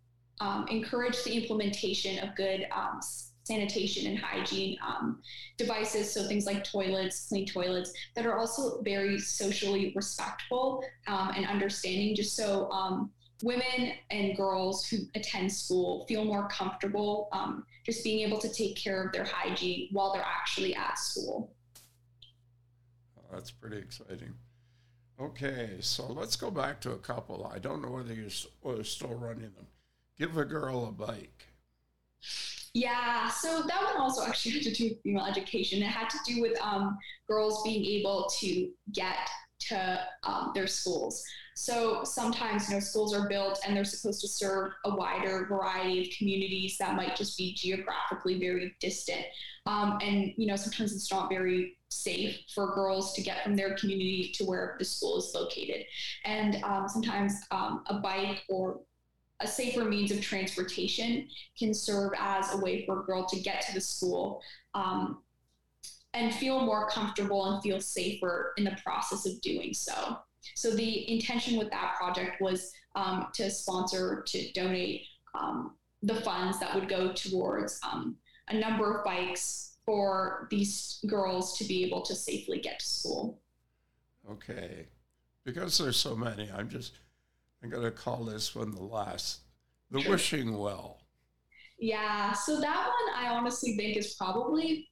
encourage 0.69 1.23
the 1.23 1.33
implementation 1.33 2.19
of 2.19 2.35
good 2.35 2.67
sanitation 3.47 4.07
and 4.07 4.19
hygiene 4.19 4.77
um, 4.85 5.21
devices. 5.57 6.13
So 6.13 6.27
things 6.27 6.45
like 6.45 6.63
toilets, 6.63 7.27
clean 7.29 7.45
toilets 7.45 7.93
that 8.15 8.25
are 8.25 8.37
also 8.37 8.81
very 8.81 9.17
socially 9.19 9.93
respectful 9.95 10.83
um, 11.07 11.31
and 11.35 11.45
understanding, 11.45 12.15
just 12.15 12.35
so 12.35 12.69
um, 12.71 13.11
women 13.43 13.93
and 14.11 14.35
girls 14.35 14.87
who 14.87 14.97
attend 15.15 15.51
school 15.51 16.05
feel 16.07 16.25
more 16.25 16.47
comfortable 16.49 17.29
um, 17.31 17.65
just 17.85 18.03
being 18.03 18.27
able 18.27 18.39
to 18.39 18.49
take 18.49 18.75
care 18.75 19.03
of 19.03 19.11
their 19.13 19.23
hygiene 19.25 19.87
while 19.91 20.13
they're 20.13 20.21
actually 20.21 20.75
at 20.75 20.97
school. 20.97 21.53
Oh, 23.17 23.33
that's 23.33 23.51
pretty 23.51 23.77
exciting. 23.77 24.33
Okay, 25.19 25.77
so 25.79 26.05
let's 26.05 26.35
go 26.35 26.51
back 26.51 26.79
to 26.81 26.91
a 26.91 26.97
couple. 26.97 27.49
I 27.51 27.57
don't 27.59 27.81
know 27.81 27.89
whether 27.89 28.13
you're 28.13 28.83
still 28.83 29.15
running 29.15 29.51
them. 29.55 29.67
Give 30.17 30.37
a 30.37 30.45
girl 30.45 30.85
a 30.85 30.91
bike. 30.91 31.46
Yeah, 32.77 33.27
so 33.29 33.63
that 33.63 33.81
one 33.81 33.97
also 33.97 34.23
actually 34.23 34.51
had 34.53 34.61
to 34.63 34.71
do 34.71 34.89
with 34.89 35.01
female 35.01 35.25
education. 35.25 35.81
It 35.81 35.87
had 35.87 36.11
to 36.11 36.17
do 36.27 36.41
with 36.41 36.61
um, 36.61 36.99
girls 37.27 37.63
being 37.63 37.83
able 37.83 38.29
to 38.39 38.69
get 38.93 39.27
to 39.69 39.99
um, 40.23 40.51
their 40.53 40.67
schools. 40.67 41.23
So 41.55 42.03
sometimes, 42.03 42.69
you 42.69 42.75
know, 42.75 42.79
schools 42.79 43.15
are 43.15 43.27
built 43.27 43.59
and 43.65 43.75
they're 43.75 43.83
supposed 43.83 44.21
to 44.21 44.27
serve 44.27 44.73
a 44.85 44.95
wider 44.95 45.47
variety 45.49 46.01
of 46.01 46.15
communities 46.15 46.77
that 46.77 46.95
might 46.95 47.15
just 47.15 47.35
be 47.35 47.55
geographically 47.55 48.39
very 48.39 48.75
distant. 48.79 49.25
Um, 49.65 49.97
and, 50.03 50.33
you 50.37 50.45
know, 50.45 50.55
sometimes 50.55 50.93
it's 50.93 51.11
not 51.11 51.29
very 51.29 51.77
safe 51.89 52.37
for 52.53 52.75
girls 52.75 53.13
to 53.13 53.23
get 53.23 53.43
from 53.43 53.55
their 53.55 53.73
community 53.73 54.31
to 54.35 54.45
where 54.45 54.75
the 54.77 54.85
school 54.85 55.17
is 55.17 55.31
located. 55.33 55.83
And 56.25 56.63
um, 56.63 56.87
sometimes 56.87 57.33
um, 57.49 57.83
a 57.87 57.95
bike 57.95 58.43
or 58.49 58.81
a 59.39 59.47
safer 59.47 59.85
means 59.85 60.11
of 60.11 60.21
transportation 60.21 61.27
can 61.57 61.73
serve 61.73 62.11
as 62.17 62.53
a 62.53 62.57
way 62.57 62.85
for 62.85 63.01
a 63.01 63.03
girl 63.03 63.25
to 63.27 63.39
get 63.39 63.61
to 63.61 63.73
the 63.73 63.81
school 63.81 64.41
um, 64.73 65.19
and 66.13 66.33
feel 66.33 66.59
more 66.61 66.89
comfortable 66.89 67.53
and 67.53 67.61
feel 67.61 67.79
safer 67.79 68.53
in 68.57 68.63
the 68.63 68.77
process 68.83 69.25
of 69.25 69.39
doing 69.41 69.73
so. 69.73 70.17
So 70.55 70.71
the 70.71 71.11
intention 71.11 71.57
with 71.57 71.69
that 71.71 71.95
project 71.97 72.41
was 72.41 72.71
um, 72.95 73.27
to 73.35 73.51
sponsor, 73.51 74.23
to 74.27 74.51
donate 74.53 75.03
um, 75.39 75.75
the 76.01 76.15
funds 76.21 76.59
that 76.59 76.73
would 76.73 76.89
go 76.89 77.11
towards 77.13 77.79
um, 77.83 78.15
a 78.47 78.55
number 78.55 78.97
of 78.97 79.05
bikes 79.05 79.77
for 79.85 80.47
these 80.49 80.99
girls 81.07 81.57
to 81.57 81.63
be 81.63 81.83
able 81.85 82.01
to 82.01 82.15
safely 82.15 82.59
get 82.59 82.79
to 82.79 82.85
school. 82.85 83.39
Okay. 84.29 84.87
Because 85.43 85.77
there's 85.77 85.97
so 85.97 86.15
many, 86.15 86.49
I'm 86.51 86.69
just 86.69 86.99
I'm 87.63 87.69
going 87.69 87.83
to 87.83 87.91
call 87.91 88.23
this 88.23 88.55
one 88.55 88.71
the 88.71 88.83
last, 88.83 89.39
the 89.91 90.01
sure. 90.01 90.11
wishing 90.11 90.57
well. 90.57 90.99
Yeah. 91.79 92.33
So 92.33 92.59
that 92.59 92.87
one 92.87 93.15
I 93.15 93.29
honestly 93.29 93.75
think 93.75 93.97
is 93.97 94.15
probably, 94.15 94.89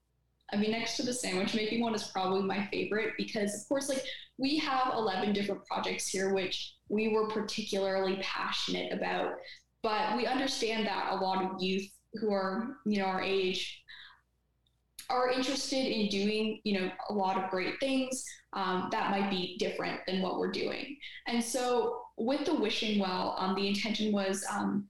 I 0.53 0.57
mean, 0.57 0.72
next 0.72 0.98
to 0.98 1.03
the 1.03 1.13
sandwich 1.13 1.55
making 1.55 1.81
one 1.81 1.95
is 1.95 2.03
probably 2.03 2.43
my 2.43 2.67
favorite 2.72 3.13
because, 3.17 3.53
of 3.53 3.67
course, 3.67 3.89
like 3.89 4.03
we 4.38 4.57
have 4.57 4.93
11 4.93 5.34
different 5.34 5.65
projects 5.65 6.07
here, 6.07 6.34
which 6.34 6.74
we 6.89 7.10
were 7.10 7.29
particularly 7.29 8.19
passionate 8.22 8.91
about. 8.93 9.34
But 9.81 10.17
we 10.17 10.25
understand 10.25 10.88
that 10.88 11.12
a 11.12 11.15
lot 11.15 11.43
of 11.43 11.62
youth 11.62 11.88
who 12.15 12.31
are, 12.31 12.77
you 12.86 13.00
know, 13.00 13.05
our 13.05 13.22
age 13.22 13.84
are 15.10 15.29
interested 15.29 15.86
in 15.86 16.10
doing, 16.10 16.60
you 16.63 16.79
know, 16.79 16.91
a 17.10 17.13
lot 17.13 17.38
of 17.38 17.50
great 17.51 17.75
things 17.79 18.24
um, 18.53 18.89
that 18.91 19.12
might 19.12 19.29
be 19.29 19.57
different 19.60 20.00
than 20.07 20.22
what 20.22 20.39
we're 20.39 20.51
doing. 20.51 20.98
And 21.27 21.43
so 21.43 22.01
with 22.17 22.45
the 22.45 22.55
wishing 22.55 23.00
well, 23.00 23.36
um, 23.38 23.55
the 23.55 23.67
intention 23.67 24.12
was 24.12 24.45
um, 24.51 24.88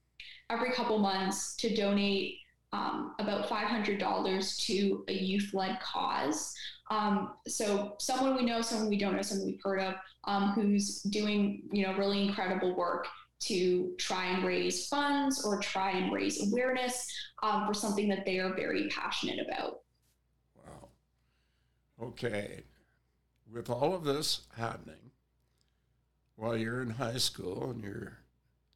every 0.50 0.72
couple 0.72 0.98
months 0.98 1.56
to 1.56 1.74
donate 1.74 2.36
um, 2.72 3.14
about 3.18 3.48
$500 3.48 4.66
to 4.66 5.04
a 5.08 5.12
youth 5.12 5.50
led 5.52 5.80
cause. 5.80 6.54
Um, 6.90 7.34
so 7.46 7.94
someone 7.98 8.36
we 8.36 8.44
know, 8.44 8.60
someone 8.60 8.88
we 8.88 8.98
don't 8.98 9.16
know, 9.16 9.22
someone 9.22 9.46
we've 9.46 9.60
heard 9.62 9.80
of, 9.80 9.94
um, 10.24 10.52
who's 10.52 11.02
doing 11.02 11.62
you 11.72 11.86
know 11.86 11.96
really 11.96 12.26
incredible 12.26 12.74
work 12.76 13.06
to 13.38 13.94
try 13.98 14.26
and 14.26 14.44
raise 14.44 14.88
funds 14.88 15.44
or 15.44 15.60
try 15.60 15.90
and 15.90 16.12
raise 16.12 16.50
awareness 16.50 17.06
um, 17.42 17.66
for 17.66 17.74
something 17.74 18.08
that 18.08 18.24
they 18.24 18.38
are 18.38 18.54
very 18.54 18.88
passionate 18.88 19.38
about. 19.46 19.80
Wow. 20.56 20.88
Okay. 22.02 22.62
With 23.52 23.70
all 23.70 23.94
of 23.94 24.04
this 24.04 24.42
happening, 24.56 25.05
while 26.36 26.56
you're 26.56 26.82
in 26.82 26.90
high 26.90 27.16
school 27.16 27.70
and 27.70 27.82
your 27.82 28.18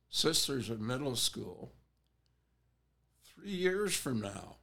sisters 0.09 0.71
in 0.71 0.85
middle 0.85 1.15
school, 1.15 1.73
three 3.25 3.51
years 3.51 3.95
from 3.95 4.21
now, 4.21 4.57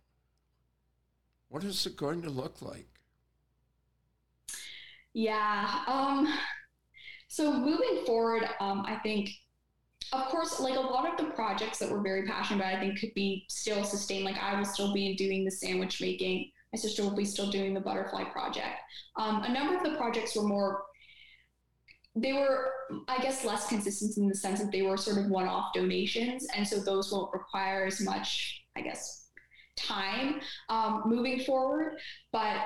what 1.47 1.63
is 1.63 1.85
it 1.85 1.95
going 1.95 2.21
to 2.23 2.29
look 2.29 2.61
like? 2.61 2.87
Yeah. 5.13 5.83
Um, 5.87 6.27
so 7.27 7.53
moving 7.53 8.03
forward, 8.05 8.49
um, 8.59 8.83
I 8.85 8.97
think, 8.97 9.29
of 10.11 10.25
course, 10.25 10.59
like 10.59 10.75
a 10.75 10.79
lot 10.79 11.11
of 11.11 11.17
the 11.17 11.31
projects 11.33 11.79
that 11.79 11.89
we're 11.89 12.01
very 12.01 12.25
passionate 12.27 12.61
about, 12.61 12.75
I 12.75 12.79
think 12.79 12.99
could 12.99 13.13
be 13.13 13.45
still 13.47 13.83
sustained. 13.83 14.25
Like 14.25 14.37
I 14.37 14.57
will 14.57 14.65
still 14.65 14.93
be 14.93 15.15
doing 15.15 15.45
the 15.45 15.51
sandwich 15.51 16.01
making. 16.01 16.51
My 16.73 16.77
sister 16.77 17.03
will 17.03 17.15
be 17.15 17.25
still 17.25 17.49
doing 17.49 17.73
the 17.73 17.79
butterfly 17.79 18.25
project. 18.25 18.79
Um, 19.15 19.43
a 19.43 19.53
number 19.53 19.77
of 19.77 19.83
the 19.83 19.97
projects 19.97 20.35
were 20.35 20.43
more 20.43 20.83
they 22.21 22.33
were, 22.33 22.71
I 23.07 23.21
guess, 23.21 23.45
less 23.45 23.67
consistent 23.67 24.17
in 24.17 24.27
the 24.27 24.35
sense 24.35 24.59
that 24.59 24.71
they 24.71 24.81
were 24.81 24.97
sort 24.97 25.17
of 25.17 25.29
one 25.29 25.47
off 25.47 25.73
donations. 25.73 26.47
And 26.55 26.67
so 26.67 26.79
those 26.79 27.11
won't 27.11 27.33
require 27.33 27.85
as 27.85 28.01
much, 28.01 28.63
I 28.75 28.81
guess, 28.81 29.27
time 29.75 30.41
um, 30.69 31.03
moving 31.05 31.39
forward. 31.41 31.97
But 32.31 32.61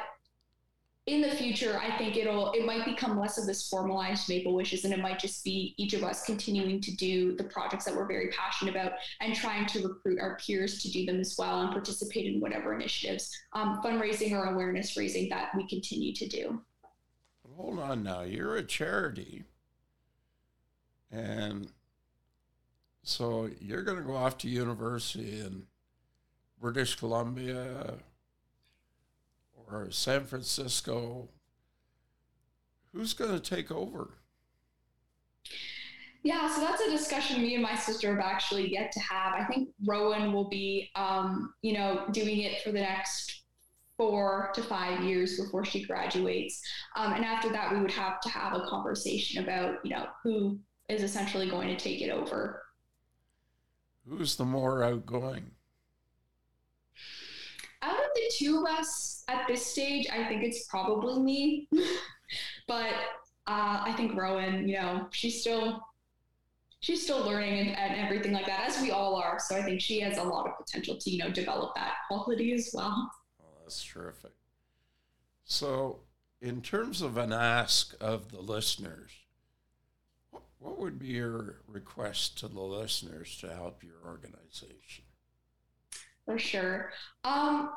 in 1.08 1.22
the 1.22 1.32
future, 1.32 1.80
I 1.80 1.98
think 1.98 2.16
it'll 2.16 2.52
it 2.52 2.66
might 2.66 2.86
become 2.86 3.20
less 3.20 3.40
of 3.40 3.48
this 3.48 3.68
formalized 3.68 4.30
Maple 4.30 4.54
Wishes, 4.54 4.86
and 4.86 4.94
it 4.94 5.00
might 5.00 5.20
just 5.20 5.44
be 5.44 5.74
each 5.78 5.94
of 5.94 6.04
us 6.04 6.26
continuing 6.26 6.80
to 6.80 6.96
do 6.96 7.36
the 7.36 7.44
projects 7.46 7.86
that 7.86 7.96
we're 7.96 8.08
very 8.08 8.30
passionate 8.30 8.76
about 8.76 8.94
and 9.20 9.36
trying 9.36 9.66
to 9.68 9.88
recruit 9.88 10.20
our 10.20 10.38
peers 10.38 10.82
to 10.84 10.92
do 10.92 11.06
them 11.06 11.20
as 11.20 11.36
well 11.40 11.62
and 11.62 11.72
participate 11.72 12.28
in 12.28 12.40
whatever 12.40 12.74
initiatives, 12.74 13.36
um, 13.54 13.82
fundraising 13.84 14.32
or 14.32 14.54
awareness 14.54 14.96
raising 14.96 15.28
that 15.30 15.50
we 15.58 15.68
continue 15.68 16.14
to 16.14 16.28
do 16.28 16.62
hold 17.62 17.80
on 17.80 18.04
now, 18.04 18.22
you're 18.22 18.56
a 18.56 18.64
charity. 18.64 19.44
And 21.12 21.68
so 23.04 23.50
you're 23.60 23.84
going 23.84 23.98
to 23.98 24.04
go 24.04 24.16
off 24.16 24.38
to 24.40 24.50
university 24.50 25.40
in 25.40 25.64
British 26.60 26.96
Columbia 26.96 27.96
or 29.68 29.92
San 29.92 30.26
Francisco. 30.26 31.30
Who's 32.94 33.14
going 33.14 33.32
to 33.32 33.40
take 33.40 33.72
over? 33.72 34.10
Yeah, 36.24 36.54
so 36.54 36.62
that's 36.62 36.82
a 36.82 36.92
discussion 36.92 37.42
me 37.42 37.56
and 37.56 37.64
my 37.64 37.76
sister 37.76 38.16
have 38.16 38.24
actually 38.24 38.72
yet 38.72 38.92
to 38.92 39.00
have. 39.00 39.34
I 39.34 39.44
think 39.46 39.70
Rowan 39.86 40.34
will 40.34 40.50
be, 40.50 40.92
um, 40.96 41.54
you 41.62 41.74
know, 41.74 42.06
doing 42.12 42.42
it 42.42 42.62
for 42.62 42.72
the 42.72 42.80
next 42.80 43.41
four 44.02 44.50
to 44.56 44.64
five 44.64 45.04
years 45.04 45.40
before 45.40 45.64
she 45.64 45.84
graduates. 45.84 46.60
Um, 46.96 47.14
and 47.14 47.24
after 47.24 47.50
that, 47.50 47.72
we 47.72 47.80
would 47.80 47.92
have 47.92 48.20
to 48.22 48.30
have 48.30 48.56
a 48.56 48.62
conversation 48.62 49.44
about, 49.44 49.76
you 49.84 49.92
know, 49.92 50.08
who 50.24 50.58
is 50.90 51.04
essentially 51.04 51.48
going 51.48 51.68
to 51.68 51.76
take 51.76 52.02
it 52.02 52.10
over. 52.10 52.64
Who's 54.10 54.36
the 54.36 54.44
more 54.44 54.84
outgoing? 54.84 55.52
Out 57.84 57.94
of 57.94 58.10
the 58.16 58.32
two 58.40 58.66
of 58.66 58.74
us 58.74 59.24
at 59.28 59.48
this 59.48 59.64
stage, 59.64 60.08
I 60.12 60.24
think 60.28 60.42
it's 60.42 60.66
probably 60.66 61.22
me. 61.22 61.70
but 62.68 62.94
uh, 63.46 63.84
I 63.86 63.94
think 63.96 64.16
Rowan, 64.16 64.68
you 64.68 64.78
know, 64.78 65.10
she's 65.12 65.42
still 65.42 65.80
she's 66.80 67.04
still 67.04 67.24
learning 67.24 67.60
and, 67.60 67.78
and, 67.78 68.00
everything 68.00 68.32
like 68.32 68.48
that, 68.48 68.68
as 68.68 68.82
we 68.82 68.90
all 68.90 69.16
are. 69.16 69.38
So 69.40 69.56
I 69.56 69.62
think 69.62 69.80
she 69.80 70.00
has 70.00 70.18
a 70.18 70.24
lot 70.24 70.48
of 70.48 70.58
potential 70.58 70.98
to, 70.98 71.12
you 71.12 71.20
know, 71.20 71.30
develop 71.30 71.76
that 71.76 71.94
quality 72.08 72.54
as 72.54 72.72
well. 72.74 73.12
That's 73.72 73.86
terrific. 73.86 74.34
So, 75.46 76.02
in 76.42 76.62
terms 76.62 77.02
of 77.02 77.16
an 77.16 77.32
ask 77.32 77.96
of 78.02 78.30
the 78.30 78.42
listeners, 78.42 79.12
what, 80.60 80.78
would 80.78 81.00
be 81.00 81.08
your 81.08 81.62
request 81.70 82.38
to 82.40 82.50
the 82.50 82.60
listeners 82.60 83.38
to 83.38 83.54
help 83.54 83.82
your 83.82 83.96
organization? 84.06 85.06
For 86.26 86.38
sure. 86.38 86.92
Um, 87.24 87.70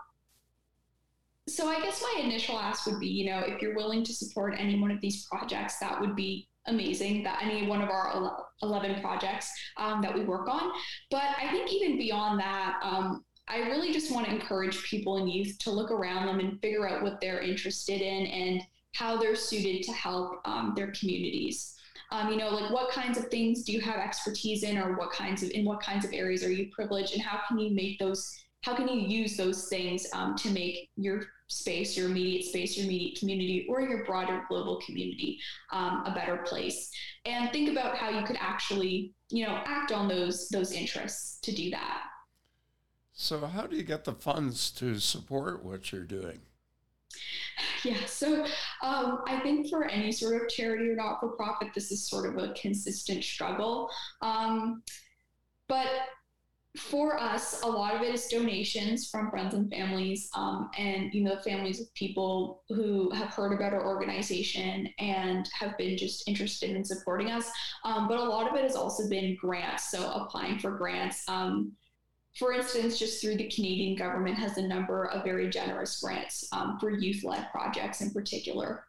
so 1.47 1.69
I 1.69 1.81
guess 1.81 2.03
my 2.03 2.23
initial 2.25 2.59
ask 2.59 2.87
would 2.87 2.99
be, 2.99 3.07
you 3.07 3.31
know, 3.31 3.39
if 3.47 3.63
you're 3.63 3.77
willing 3.77 4.03
to 4.03 4.13
support 4.13 4.57
any 4.59 4.81
one 4.81 4.91
of 4.91 5.01
these 5.01 5.27
projects, 5.27 5.79
that 5.79 6.01
would 6.01 6.17
be 6.17 6.49
amazing. 6.67 7.23
That 7.23 7.41
any 7.41 7.69
one 7.69 7.83
of 7.83 7.89
our 7.89 8.37
11 8.63 9.01
projects 9.01 9.49
um, 9.77 10.03
that 10.03 10.13
we 10.13 10.25
work 10.25 10.49
on. 10.49 10.73
But 11.13 11.37
I 11.41 11.53
think 11.53 11.73
even 11.73 11.99
beyond 11.99 12.41
that, 12.41 12.81
um, 12.83 13.25
I 13.49 13.59
really 13.59 13.93
just 13.93 14.11
want 14.11 14.27
to 14.27 14.33
encourage 14.33 14.83
people 14.85 15.19
and 15.19 15.31
youth 15.31 15.59
to 15.61 15.71
look 15.71 15.91
around 15.91 16.27
them 16.27 16.41
and 16.41 16.61
figure 16.61 16.89
out 16.89 17.03
what 17.03 17.21
they're 17.21 17.41
interested 17.41 18.01
in 18.01 18.27
and 18.27 18.63
how 18.95 19.17
they're 19.17 19.37
suited 19.37 19.83
to 19.85 19.93
help 19.93 20.41
um, 20.45 20.73
their 20.75 20.93
communities. 20.99 21.75
Um, 22.11 22.31
you 22.31 22.37
know, 22.37 22.51
like 22.51 22.71
what 22.71 22.91
kinds 22.93 23.19
of 23.19 23.27
things 23.27 23.65
do 23.65 23.73
you 23.73 23.81
have 23.81 23.97
expertise 23.97 24.63
in, 24.63 24.79
or 24.79 24.97
what 24.97 25.11
kinds 25.11 25.43
of 25.43 25.51
in 25.51 25.65
what 25.65 25.83
kinds 25.83 26.05
of 26.05 26.13
areas 26.13 26.45
are 26.45 26.53
you 26.53 26.71
privileged, 26.73 27.13
and 27.13 27.23
how 27.23 27.41
can 27.49 27.59
you 27.59 27.75
make 27.75 27.99
those? 27.99 28.33
How 28.63 28.75
can 28.75 28.89
you 28.89 29.01
use 29.01 29.37
those 29.37 29.69
things 29.69 30.07
um, 30.15 30.37
to 30.37 30.49
make 30.49 30.89
your 30.97 31.23
space, 31.49 31.97
your 31.97 32.07
immediate 32.07 32.45
space, 32.47 32.77
your 32.77 32.87
immediate 32.87 33.19
community, 33.19 33.67
or 33.69 33.83
your 33.83 34.05
broader 34.07 34.43
global 34.49 34.81
community 34.87 35.39
um, 35.73 36.05
a 36.07 36.15
better 36.15 36.39
place? 36.47 36.91
And 37.27 37.51
think 37.51 37.71
about 37.71 37.97
how 37.97 38.11
you 38.11 38.25
could 38.25 38.39
actually, 38.39 39.13
you 39.31 39.45
know, 39.45 39.61
act 39.67 39.91
on 39.91 40.09
those 40.09 40.49
those 40.49 40.73
interests 40.73 41.41
to 41.43 41.53
do 41.53 41.71
that. 41.71 42.05
So, 43.25 43.47
how 43.47 43.67
do 43.67 43.75
you 43.75 43.85
get 43.85 44.05
the 44.05 44.13
funds 44.13 44.71
to 44.73 44.99
support 44.99 45.65
what 45.65 45.91
you're 45.91 46.03
doing? 46.03 46.41
Yeah, 47.83 48.05
so 48.05 48.45
um, 48.83 49.23
I 49.27 49.41
think 49.43 49.71
for 49.71 49.87
any 49.87 50.13
sort 50.13 50.43
of 50.43 50.51
charity 50.51 50.91
or 50.91 50.97
not 50.97 51.21
for 51.21 51.31
profit, 51.31 51.69
this 51.75 51.91
is 51.91 52.07
sort 52.07 52.27
of 52.29 52.37
a 52.37 52.53
consistent 52.53 53.25
struggle. 53.25 53.89
Um, 54.21 54.83
but 55.69 55.89
for 56.77 57.19
us, 57.19 57.63
a 57.63 57.67
lot 57.67 57.95
of 57.95 58.03
it 58.03 58.15
is 58.15 58.27
donations 58.27 59.09
from 59.09 59.31
friends 59.31 59.55
and 59.55 59.71
families, 59.71 60.29
um, 60.37 60.69
and 60.77 61.15
you 61.15 61.25
know, 61.25 61.39
families 61.39 61.81
of 61.81 61.95
people 61.95 62.63
who 62.69 63.11
have 63.13 63.29
heard 63.29 63.55
about 63.55 63.73
our 63.73 63.87
organization 63.87 64.87
and 64.99 65.49
have 65.59 65.79
been 65.79 65.97
just 65.97 66.29
interested 66.29 66.77
in 66.77 66.85
supporting 66.85 67.31
us. 67.31 67.51
Um, 67.85 68.07
but 68.07 68.19
a 68.19 68.23
lot 68.23 68.51
of 68.51 68.55
it 68.55 68.65
has 68.65 68.77
also 68.77 69.09
been 69.09 69.35
grants, 69.41 69.91
so 69.91 70.11
applying 70.13 70.59
for 70.59 70.73
grants. 70.73 71.27
Um, 71.27 71.73
for 72.37 72.53
instance, 72.53 72.99
just 72.99 73.21
through 73.21 73.37
the 73.37 73.49
Canadian 73.49 73.97
government 73.97 74.37
has 74.37 74.59
a 74.59 74.67
number 74.67 75.07
of 75.07 75.23
very 75.25 75.49
generous 75.49 76.01
grants 76.01 76.49
um, 76.53 76.79
for 76.81 76.91
youth-led 76.91 77.49
projects 77.53 78.01
in 78.01 78.11
particular. 78.11 78.87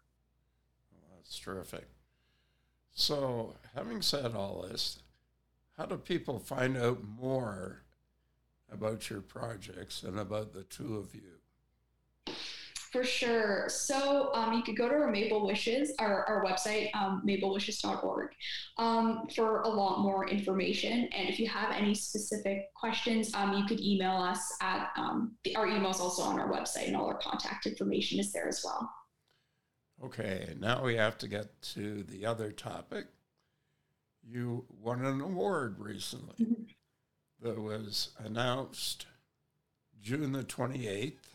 Well, 0.92 1.18
that's 1.18 1.38
terrific. 1.38 1.88
So, 2.94 3.56
having 3.76 4.02
said 4.02 4.36
all 4.36 4.66
this, 4.70 5.00
how 5.78 5.86
do 5.86 5.98
people 5.98 6.40
find 6.40 6.78
out 6.78 7.04
more 7.04 7.84
about 8.72 9.10
your 9.10 9.22
projects 9.22 10.02
and 10.02 10.18
about 10.20 10.54
the 10.54 10.64
two 10.64 10.96
of 10.96 11.14
you? 11.14 11.40
For 12.96 13.04
sure. 13.04 13.66
So 13.68 14.34
um, 14.34 14.54
you 14.54 14.64
could 14.64 14.78
go 14.78 14.88
to 14.88 14.96
our 14.96 15.12
Maple 15.12 15.46
Wishes, 15.46 15.92
our, 16.00 16.24
our 16.30 16.46
website, 16.46 16.96
um, 16.96 17.22
maplewishes.org, 17.28 18.30
um, 18.78 19.28
for 19.36 19.64
a 19.64 19.68
lot 19.68 20.00
more 20.00 20.30
information. 20.30 21.10
And 21.14 21.28
if 21.28 21.38
you 21.38 21.50
have 21.50 21.74
any 21.76 21.94
specific 21.94 22.74
questions, 22.74 23.34
um, 23.34 23.52
you 23.52 23.66
could 23.66 23.82
email 23.82 24.16
us 24.16 24.56
at 24.62 24.92
um, 24.96 25.36
the, 25.44 25.58
our 25.58 25.68
email 25.68 25.90
is 25.90 26.00
also 26.00 26.22
on 26.24 26.40
our 26.40 26.50
website, 26.50 26.88
and 26.88 26.96
all 26.96 27.08
our 27.08 27.18
contact 27.18 27.66
information 27.66 28.18
is 28.18 28.32
there 28.32 28.48
as 28.48 28.62
well. 28.64 28.90
Okay, 30.02 30.56
now 30.58 30.82
we 30.82 30.96
have 30.96 31.18
to 31.18 31.28
get 31.28 31.62
to 31.74 32.02
the 32.04 32.26
other 32.26 32.54
topic. 32.54 33.08
You 34.26 34.64
won 34.82 35.04
an 35.04 35.20
award 35.20 35.80
recently 35.80 36.46
Mhm. 36.46 36.68
that 37.42 37.60
was 37.60 38.12
announced 38.20 39.06
June 40.02 40.32
the 40.32 40.46
28th 40.46 41.35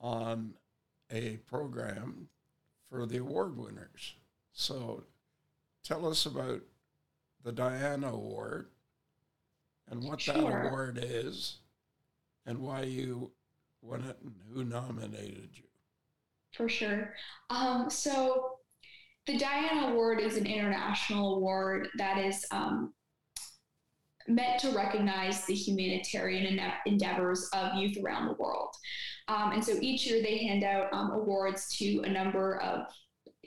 on 0.00 0.54
a 1.10 1.38
program 1.48 2.28
for 2.88 3.06
the 3.06 3.18
award 3.18 3.56
winners. 3.56 4.14
So 4.52 5.04
tell 5.84 6.06
us 6.06 6.26
about 6.26 6.62
the 7.44 7.52
Diana 7.52 8.12
Award 8.12 8.68
and 9.90 10.02
what 10.04 10.24
that 10.26 10.36
award 10.38 10.98
is 11.02 11.58
and 12.46 12.58
why 12.58 12.82
you 12.82 13.30
won 13.80 14.04
it 14.04 14.16
and 14.22 14.34
who 14.52 14.64
nominated 14.64 15.50
you. 15.54 15.64
For 16.52 16.68
sure. 16.68 17.14
Um, 17.50 17.90
so 17.90 18.58
the 19.26 19.38
Diana 19.38 19.92
Award 19.92 20.20
is 20.20 20.36
an 20.36 20.46
international 20.46 21.36
award 21.36 21.88
that 21.96 22.18
is 22.18 22.44
um, 22.50 22.92
meant 24.28 24.60
to 24.60 24.70
recognize 24.70 25.44
the 25.46 25.54
humanitarian 25.54 26.60
endeavors 26.86 27.48
of 27.52 27.74
youth 27.74 27.96
around 28.02 28.26
the 28.26 28.34
world. 28.34 28.74
Um, 29.28 29.52
and 29.52 29.64
so 29.64 29.76
each 29.80 30.06
year 30.06 30.22
they 30.22 30.38
hand 30.38 30.64
out 30.64 30.92
um, 30.92 31.10
awards 31.10 31.68
to 31.78 32.00
a 32.04 32.08
number 32.08 32.60
of 32.60 32.86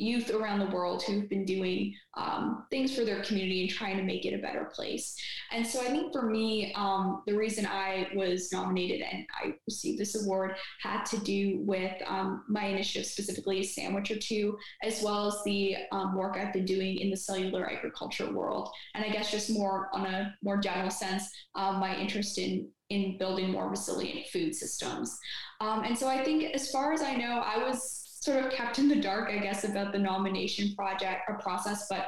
youth 0.02 0.32
around 0.32 0.60
the 0.60 0.76
world 0.76 1.04
who've 1.04 1.30
been 1.30 1.46
doing 1.46 1.94
um, 2.18 2.66
things 2.72 2.96
for 2.96 3.06
their 3.06 3.24
community 3.24 3.62
and 3.62 3.70
trying 3.70 3.98
to 3.98 4.04
make 4.04 4.26
it 4.26 4.34
a 4.34 4.42
better 4.42 4.66
place. 4.74 5.16
And 5.52 5.66
so 5.66 5.82
I 5.82 5.86
think 5.86 6.12
for 6.12 6.24
me, 6.24 6.74
um, 6.76 7.24
the 7.28 7.36
reason 7.36 7.66
I 7.66 8.08
was 8.16 8.52
nominated 8.52 9.02
and 9.02 9.26
I 9.42 9.54
received 9.68 10.00
this 10.00 10.22
award 10.22 10.56
had 10.82 11.04
to 11.06 11.18
do 11.20 11.60
with 11.62 11.94
um, 12.08 12.44
my 12.50 12.66
initiative, 12.66 13.06
specifically 13.06 13.64
Sandwich 13.64 14.12
or 14.12 14.18
Two, 14.18 14.58
as 14.84 15.02
well 15.04 15.28
as 15.28 15.38
the 15.46 15.76
um, 15.92 16.16
work 16.16 16.36
I've 16.38 16.54
been 16.54 16.66
doing 16.66 17.00
in 17.00 17.10
the 17.10 17.18
cellular 17.18 17.70
agriculture 17.70 18.32
world. 18.32 18.70
And 18.96 19.06
I 19.06 19.10
guess 19.10 19.32
just 19.32 19.50
more 19.50 19.90
on 19.94 20.06
a 20.06 20.36
more 20.44 20.58
general 20.58 20.92
sense, 20.92 21.30
um, 21.56 21.80
my 21.80 21.96
interest 21.96 22.38
in 22.38 22.70
in 22.90 23.18
building 23.18 23.50
more 23.50 23.70
resilient 23.70 24.28
food 24.28 24.54
systems. 24.54 25.18
Um, 25.62 25.84
and 25.86 25.98
so 25.98 26.10
I 26.10 26.26
think, 26.26 26.54
as 26.54 26.70
far 26.72 26.92
as 26.92 27.02
I 27.02 27.16
know, 27.16 27.42
I 27.46 27.64
was 27.64 28.01
sort 28.22 28.44
of 28.44 28.52
kept 28.52 28.80
in 28.80 28.88
the 28.88 29.02
dark, 29.02 29.30
I 29.30 29.40
guess, 29.40 29.64
about 29.64 29.92
the 29.92 30.00
nomination 30.00 30.74
project 30.76 31.24
or 31.28 31.40
process, 31.40 31.88
but 31.90 32.08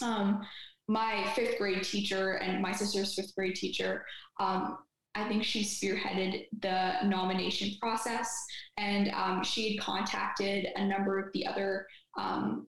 um, 0.00 0.42
my 0.88 1.30
fifth 1.34 1.58
grade 1.58 1.84
teacher 1.84 2.34
and 2.34 2.62
my 2.62 2.72
sister's 2.72 3.14
fifth 3.14 3.34
grade 3.34 3.54
teacher 3.54 4.04
um, 4.40 4.78
I 5.14 5.28
think 5.28 5.44
she 5.44 5.62
spearheaded 5.62 6.46
the 6.60 6.94
nomination 7.04 7.76
process, 7.80 8.34
and 8.78 9.10
um, 9.10 9.44
she 9.44 9.74
had 9.74 9.84
contacted 9.84 10.68
a 10.74 10.86
number 10.86 11.18
of 11.18 11.32
the 11.34 11.46
other 11.46 11.86
um, 12.18 12.66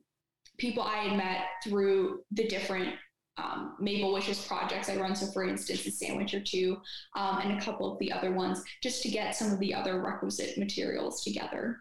people 0.58 0.82
I 0.82 0.96
had 0.96 1.16
met 1.16 1.40
through 1.62 2.20
the 2.32 2.46
different 2.46 2.94
um, 3.38 3.76
Maple 3.80 4.12
Wishes 4.12 4.46
projects 4.46 4.88
I 4.90 4.96
run. 4.96 5.16
So, 5.16 5.32
for 5.32 5.44
instance, 5.44 5.87
a 5.87 5.90
sandwich 5.90 6.34
or 6.34 6.40
two, 6.40 6.76
um, 7.16 7.40
and 7.40 7.58
a 7.58 7.64
couple 7.64 7.90
of 7.90 7.98
the 7.98 8.12
other 8.12 8.32
ones, 8.32 8.62
just 8.82 9.02
to 9.02 9.08
get 9.08 9.34
some 9.34 9.50
of 9.50 9.58
the 9.58 9.74
other 9.74 10.02
requisite 10.02 10.58
materials 10.58 11.24
together. 11.24 11.78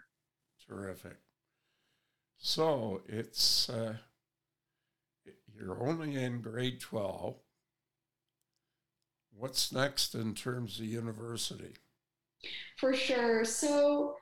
Terrific. 0.68 1.18
So 2.38 3.02
it's 3.08 3.70
uh, 3.70 3.98
you're 5.56 5.82
only 5.88 6.16
in 6.16 6.42
grade 6.42 6.80
twelve. 6.80 7.36
What's 9.36 9.72
next 9.72 10.14
in 10.14 10.36
terms 10.36 10.80
of 10.80 10.86
university? 10.86 11.74
For 12.78 12.94
sure. 12.94 13.46
So, 13.46 14.16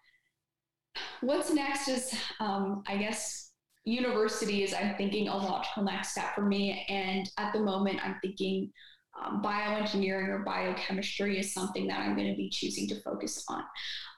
what's 1.21 1.51
next 1.51 1.87
is, 1.87 2.13
um, 2.39 2.83
I 2.87 2.97
guess, 2.97 3.51
university 3.83 4.63
is, 4.63 4.73
I'm 4.73 4.95
thinking, 4.95 5.27
a 5.27 5.35
logical 5.35 5.83
next 5.83 6.11
step 6.11 6.33
for 6.35 6.45
me. 6.45 6.85
And 6.87 7.29
at 7.37 7.51
the 7.53 7.59
moment, 7.59 7.99
I'm 8.05 8.17
thinking 8.21 8.71
um, 9.21 9.41
bioengineering 9.41 10.29
or 10.29 10.39
biochemistry 10.39 11.39
is 11.39 11.53
something 11.53 11.87
that 11.87 11.99
I'm 11.99 12.15
going 12.15 12.29
to 12.29 12.37
be 12.37 12.49
choosing 12.49 12.87
to 12.89 13.01
focus 13.01 13.43
on. 13.49 13.63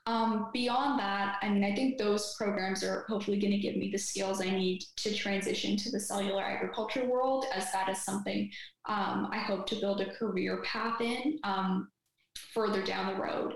Um, 0.06 0.50
beyond 0.52 1.00
that, 1.00 1.38
I 1.42 1.50
mean, 1.50 1.64
I 1.64 1.74
think 1.74 1.98
those 1.98 2.36
programs 2.38 2.84
are 2.84 3.06
hopefully 3.08 3.40
going 3.40 3.54
to 3.54 3.58
give 3.58 3.78
me 3.78 3.90
the 3.90 3.98
skills 3.98 4.42
I 4.42 4.50
need 4.50 4.84
to 4.98 5.16
transition 5.16 5.78
to 5.78 5.92
the 5.92 6.00
cellular 6.00 6.44
agriculture 6.44 7.06
world, 7.06 7.46
as 7.54 7.72
that 7.72 7.88
is 7.90 8.02
something 8.04 8.52
um, 8.86 9.30
I 9.32 9.38
hope 9.38 9.66
to 9.68 9.76
build 9.76 10.02
a 10.02 10.14
career 10.14 10.62
path 10.64 11.00
in 11.00 11.40
um, 11.44 11.88
further 12.54 12.84
down 12.84 13.14
the 13.14 13.22
road. 13.22 13.56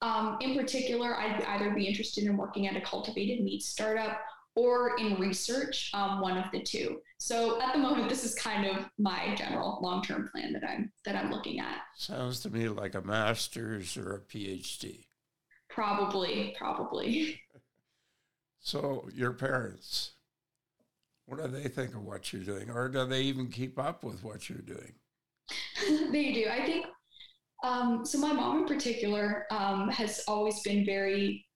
Um, 0.00 0.38
in 0.40 0.56
particular, 0.56 1.16
I'd 1.16 1.42
either 1.42 1.70
be 1.70 1.86
interested 1.86 2.24
in 2.24 2.36
working 2.36 2.68
at 2.68 2.76
a 2.76 2.80
cultivated 2.80 3.42
meat 3.42 3.62
startup 3.62 4.20
or 4.54 4.96
in 4.98 5.20
research, 5.20 5.90
um, 5.94 6.20
one 6.20 6.36
of 6.36 6.50
the 6.52 6.62
two. 6.62 7.00
So 7.18 7.60
at 7.60 7.72
the 7.72 7.78
moment, 7.78 8.08
this 8.08 8.24
is 8.24 8.34
kind 8.34 8.66
of 8.66 8.86
my 8.98 9.34
general 9.36 9.78
long-term 9.82 10.28
plan 10.32 10.52
that 10.52 10.64
I'm 10.64 10.92
that 11.04 11.16
I'm 11.16 11.30
looking 11.30 11.60
at. 11.60 11.78
Sounds 11.96 12.40
to 12.40 12.50
me 12.50 12.68
like 12.68 12.94
a 12.94 13.00
master's 13.00 13.96
or 13.96 14.14
a 14.14 14.20
PhD. 14.20 15.07
Probably, 15.78 16.56
probably. 16.58 17.40
So 18.58 19.08
your 19.14 19.32
parents, 19.32 20.10
what 21.26 21.40
do 21.40 21.46
they 21.46 21.68
think 21.68 21.94
of 21.94 22.02
what 22.02 22.32
you're 22.32 22.42
doing, 22.42 22.68
or 22.68 22.88
do 22.88 23.06
they 23.06 23.22
even 23.22 23.46
keep 23.46 23.78
up 23.78 24.02
with 24.02 24.24
what 24.24 24.48
you're 24.48 24.58
doing? 24.58 24.94
they 26.10 26.32
do. 26.32 26.46
I 26.50 26.66
think 26.66 26.86
um, 27.62 28.04
so. 28.04 28.18
My 28.18 28.32
mom, 28.32 28.62
in 28.62 28.64
particular, 28.66 29.46
um, 29.52 29.88
has 29.90 30.24
always 30.26 30.60
been 30.62 30.84
very. 30.84 31.46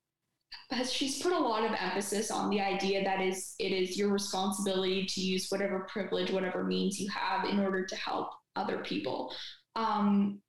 Has 0.71 0.93
she's 0.93 1.21
put 1.21 1.33
a 1.33 1.39
lot 1.39 1.65
of 1.65 1.77
emphasis 1.77 2.31
on 2.31 2.49
the 2.49 2.61
idea 2.61 3.03
that 3.03 3.21
is 3.21 3.57
it 3.59 3.73
is 3.73 3.99
your 3.99 4.11
responsibility 4.11 5.05
to 5.05 5.21
use 5.21 5.49
whatever 5.49 5.81
privilege, 5.93 6.31
whatever 6.31 6.63
means 6.63 7.01
you 7.01 7.09
have 7.11 7.45
in 7.49 7.59
order 7.59 7.85
to 7.85 7.97
help 7.97 8.31
other 8.55 8.79
people. 8.85 9.35
Um, 9.75 10.41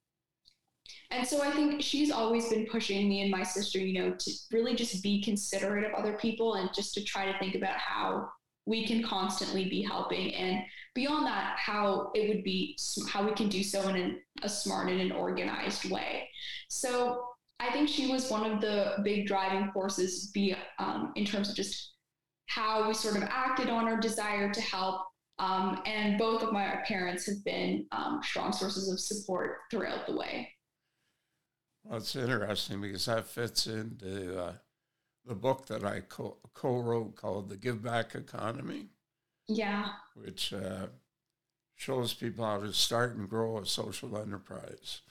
and 1.13 1.28
so 1.28 1.41
I 1.43 1.52
think 1.52 1.82
she's 1.82 2.12
always 2.12 2.50
been 2.50 2.65
pushing 2.65 3.08
me 3.08 3.22
and 3.22 3.30
my 3.30 3.43
sister, 3.43 3.78
you 3.78 4.02
know, 4.02 4.15
to 4.17 4.32
really 4.52 4.76
just 4.76 5.04
be 5.04 5.22
considerate 5.22 5.86
of 5.86 5.93
other 5.93 6.13
people 6.13 6.56
and 6.56 6.69
just 6.74 6.96
to 6.96 7.04
try 7.04 7.32
to 7.32 7.38
think 7.38 7.54
about 7.56 7.78
how 7.78 8.30
we 8.65 8.88
can 8.88 9.04
constantly 9.04 9.69
be 9.69 9.84
helping. 9.84 10.34
And 10.34 10.63
beyond 10.96 11.28
that 11.28 11.56
how 11.58 12.12
it 12.15 12.30
would 12.30 12.43
be 12.43 12.78
how 13.10 13.26
we 13.26 13.34
can 13.34 13.48
do 13.48 13.63
so 13.63 13.88
in 13.89 13.96
an, 13.96 14.19
a 14.41 14.50
smart 14.50 14.89
and 14.89 15.02
an 15.02 15.12
organized 15.12 15.89
way. 15.89 16.30
So 16.69 17.26
i 17.60 17.72
think 17.72 17.88
she 17.88 18.12
was 18.12 18.32
one 18.32 18.50
of 18.52 18.60
the 18.60 18.96
big 19.04 19.28
driving 19.28 19.72
forces 19.72 20.32
be 20.34 20.56
um, 20.80 21.13
in 21.15 21.24
terms 21.24 21.50
of 21.50 21.56
just 21.56 21.93
how 22.48 22.88
we 22.88 22.93
sort 22.93 23.15
of 23.15 23.24
acted 23.24 23.69
on 23.69 23.86
our 23.86 24.00
desire 24.00 24.52
to 24.52 24.62
help. 24.62 25.02
Um, 25.39 25.82
and 25.86 26.17
both 26.17 26.43
of 26.43 26.52
my 26.52 26.80
parents 26.88 27.26
have 27.28 27.43
been 27.46 27.86
um, 27.91 28.22
strong 28.24 28.52
sources 28.52 28.91
of 28.91 29.00
support 29.00 29.58
throughout 29.72 30.08
the 30.08 30.15
way 30.15 30.50
it's 31.95 32.15
interesting 32.15 32.82
because 32.82 33.06
that 33.06 33.27
fits 33.27 33.67
into 33.67 34.39
uh, 34.39 34.53
the 35.25 35.36
book 35.36 35.67
that 35.67 35.84
I 35.84 36.01
co 36.01 36.38
wrote 36.63 37.15
called 37.15 37.49
The 37.49 37.58
Give 37.58 37.82
Back 37.84 38.15
Economy, 38.15 38.88
yeah 39.47 39.89
which 40.15 40.53
uh, 40.53 40.88
shows 41.75 42.13
people 42.13 42.45
how 42.45 42.60
to 42.60 42.73
start 42.73 43.15
and 43.15 43.29
grow 43.29 43.58
a 43.58 43.65
social 43.65 44.17
enterprise. 44.17 45.01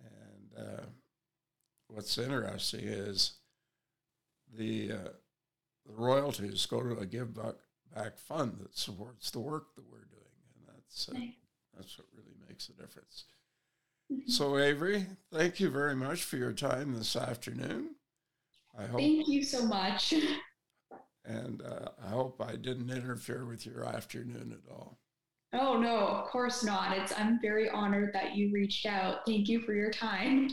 And 0.00 0.66
uh, 0.66 0.82
what's 1.88 2.16
interesting 2.18 2.84
is 2.84 3.32
the, 4.56 4.92
uh, 4.92 5.08
the 5.86 5.94
royalties 5.94 6.66
go 6.66 6.82
to 6.82 6.98
a 6.98 7.06
Give 7.06 7.34
Back, 7.34 7.54
back 7.94 8.18
fund 8.18 8.58
that 8.60 8.76
supports 8.76 9.30
the 9.30 9.40
work 9.40 9.74
that 9.74 9.84
we're 9.90 9.98
doing. 9.98 10.22
And 10.56 10.74
that's, 10.74 11.08
uh, 11.08 11.12
that's 11.76 11.98
what 11.98 12.06
really 12.14 12.36
makes 12.48 12.68
a 12.68 12.72
difference. 12.72 13.24
So, 14.26 14.58
Avery, 14.58 15.06
thank 15.32 15.60
you 15.60 15.70
very 15.70 15.94
much 15.94 16.22
for 16.22 16.36
your 16.36 16.52
time 16.52 16.94
this 16.94 17.16
afternoon. 17.16 17.96
I 18.78 18.84
hope. 18.84 19.00
Thank 19.00 19.28
you 19.28 19.42
so 19.42 19.64
much. 19.66 20.14
And 21.24 21.62
uh, 21.62 21.90
I 22.04 22.08
hope 22.08 22.42
I 22.44 22.56
didn't 22.56 22.90
interfere 22.90 23.44
with 23.44 23.64
your 23.64 23.84
afternoon 23.84 24.52
at 24.52 24.72
all. 24.72 24.98
Oh 25.52 25.78
no, 25.78 25.98
of 25.98 26.26
course 26.26 26.64
not. 26.64 26.96
It's 26.96 27.12
I'm 27.16 27.38
very 27.40 27.68
honored 27.70 28.12
that 28.14 28.34
you 28.34 28.50
reached 28.52 28.86
out. 28.86 29.18
Thank 29.26 29.48
you 29.48 29.60
for 29.60 29.74
your 29.74 29.90
time. 29.90 30.48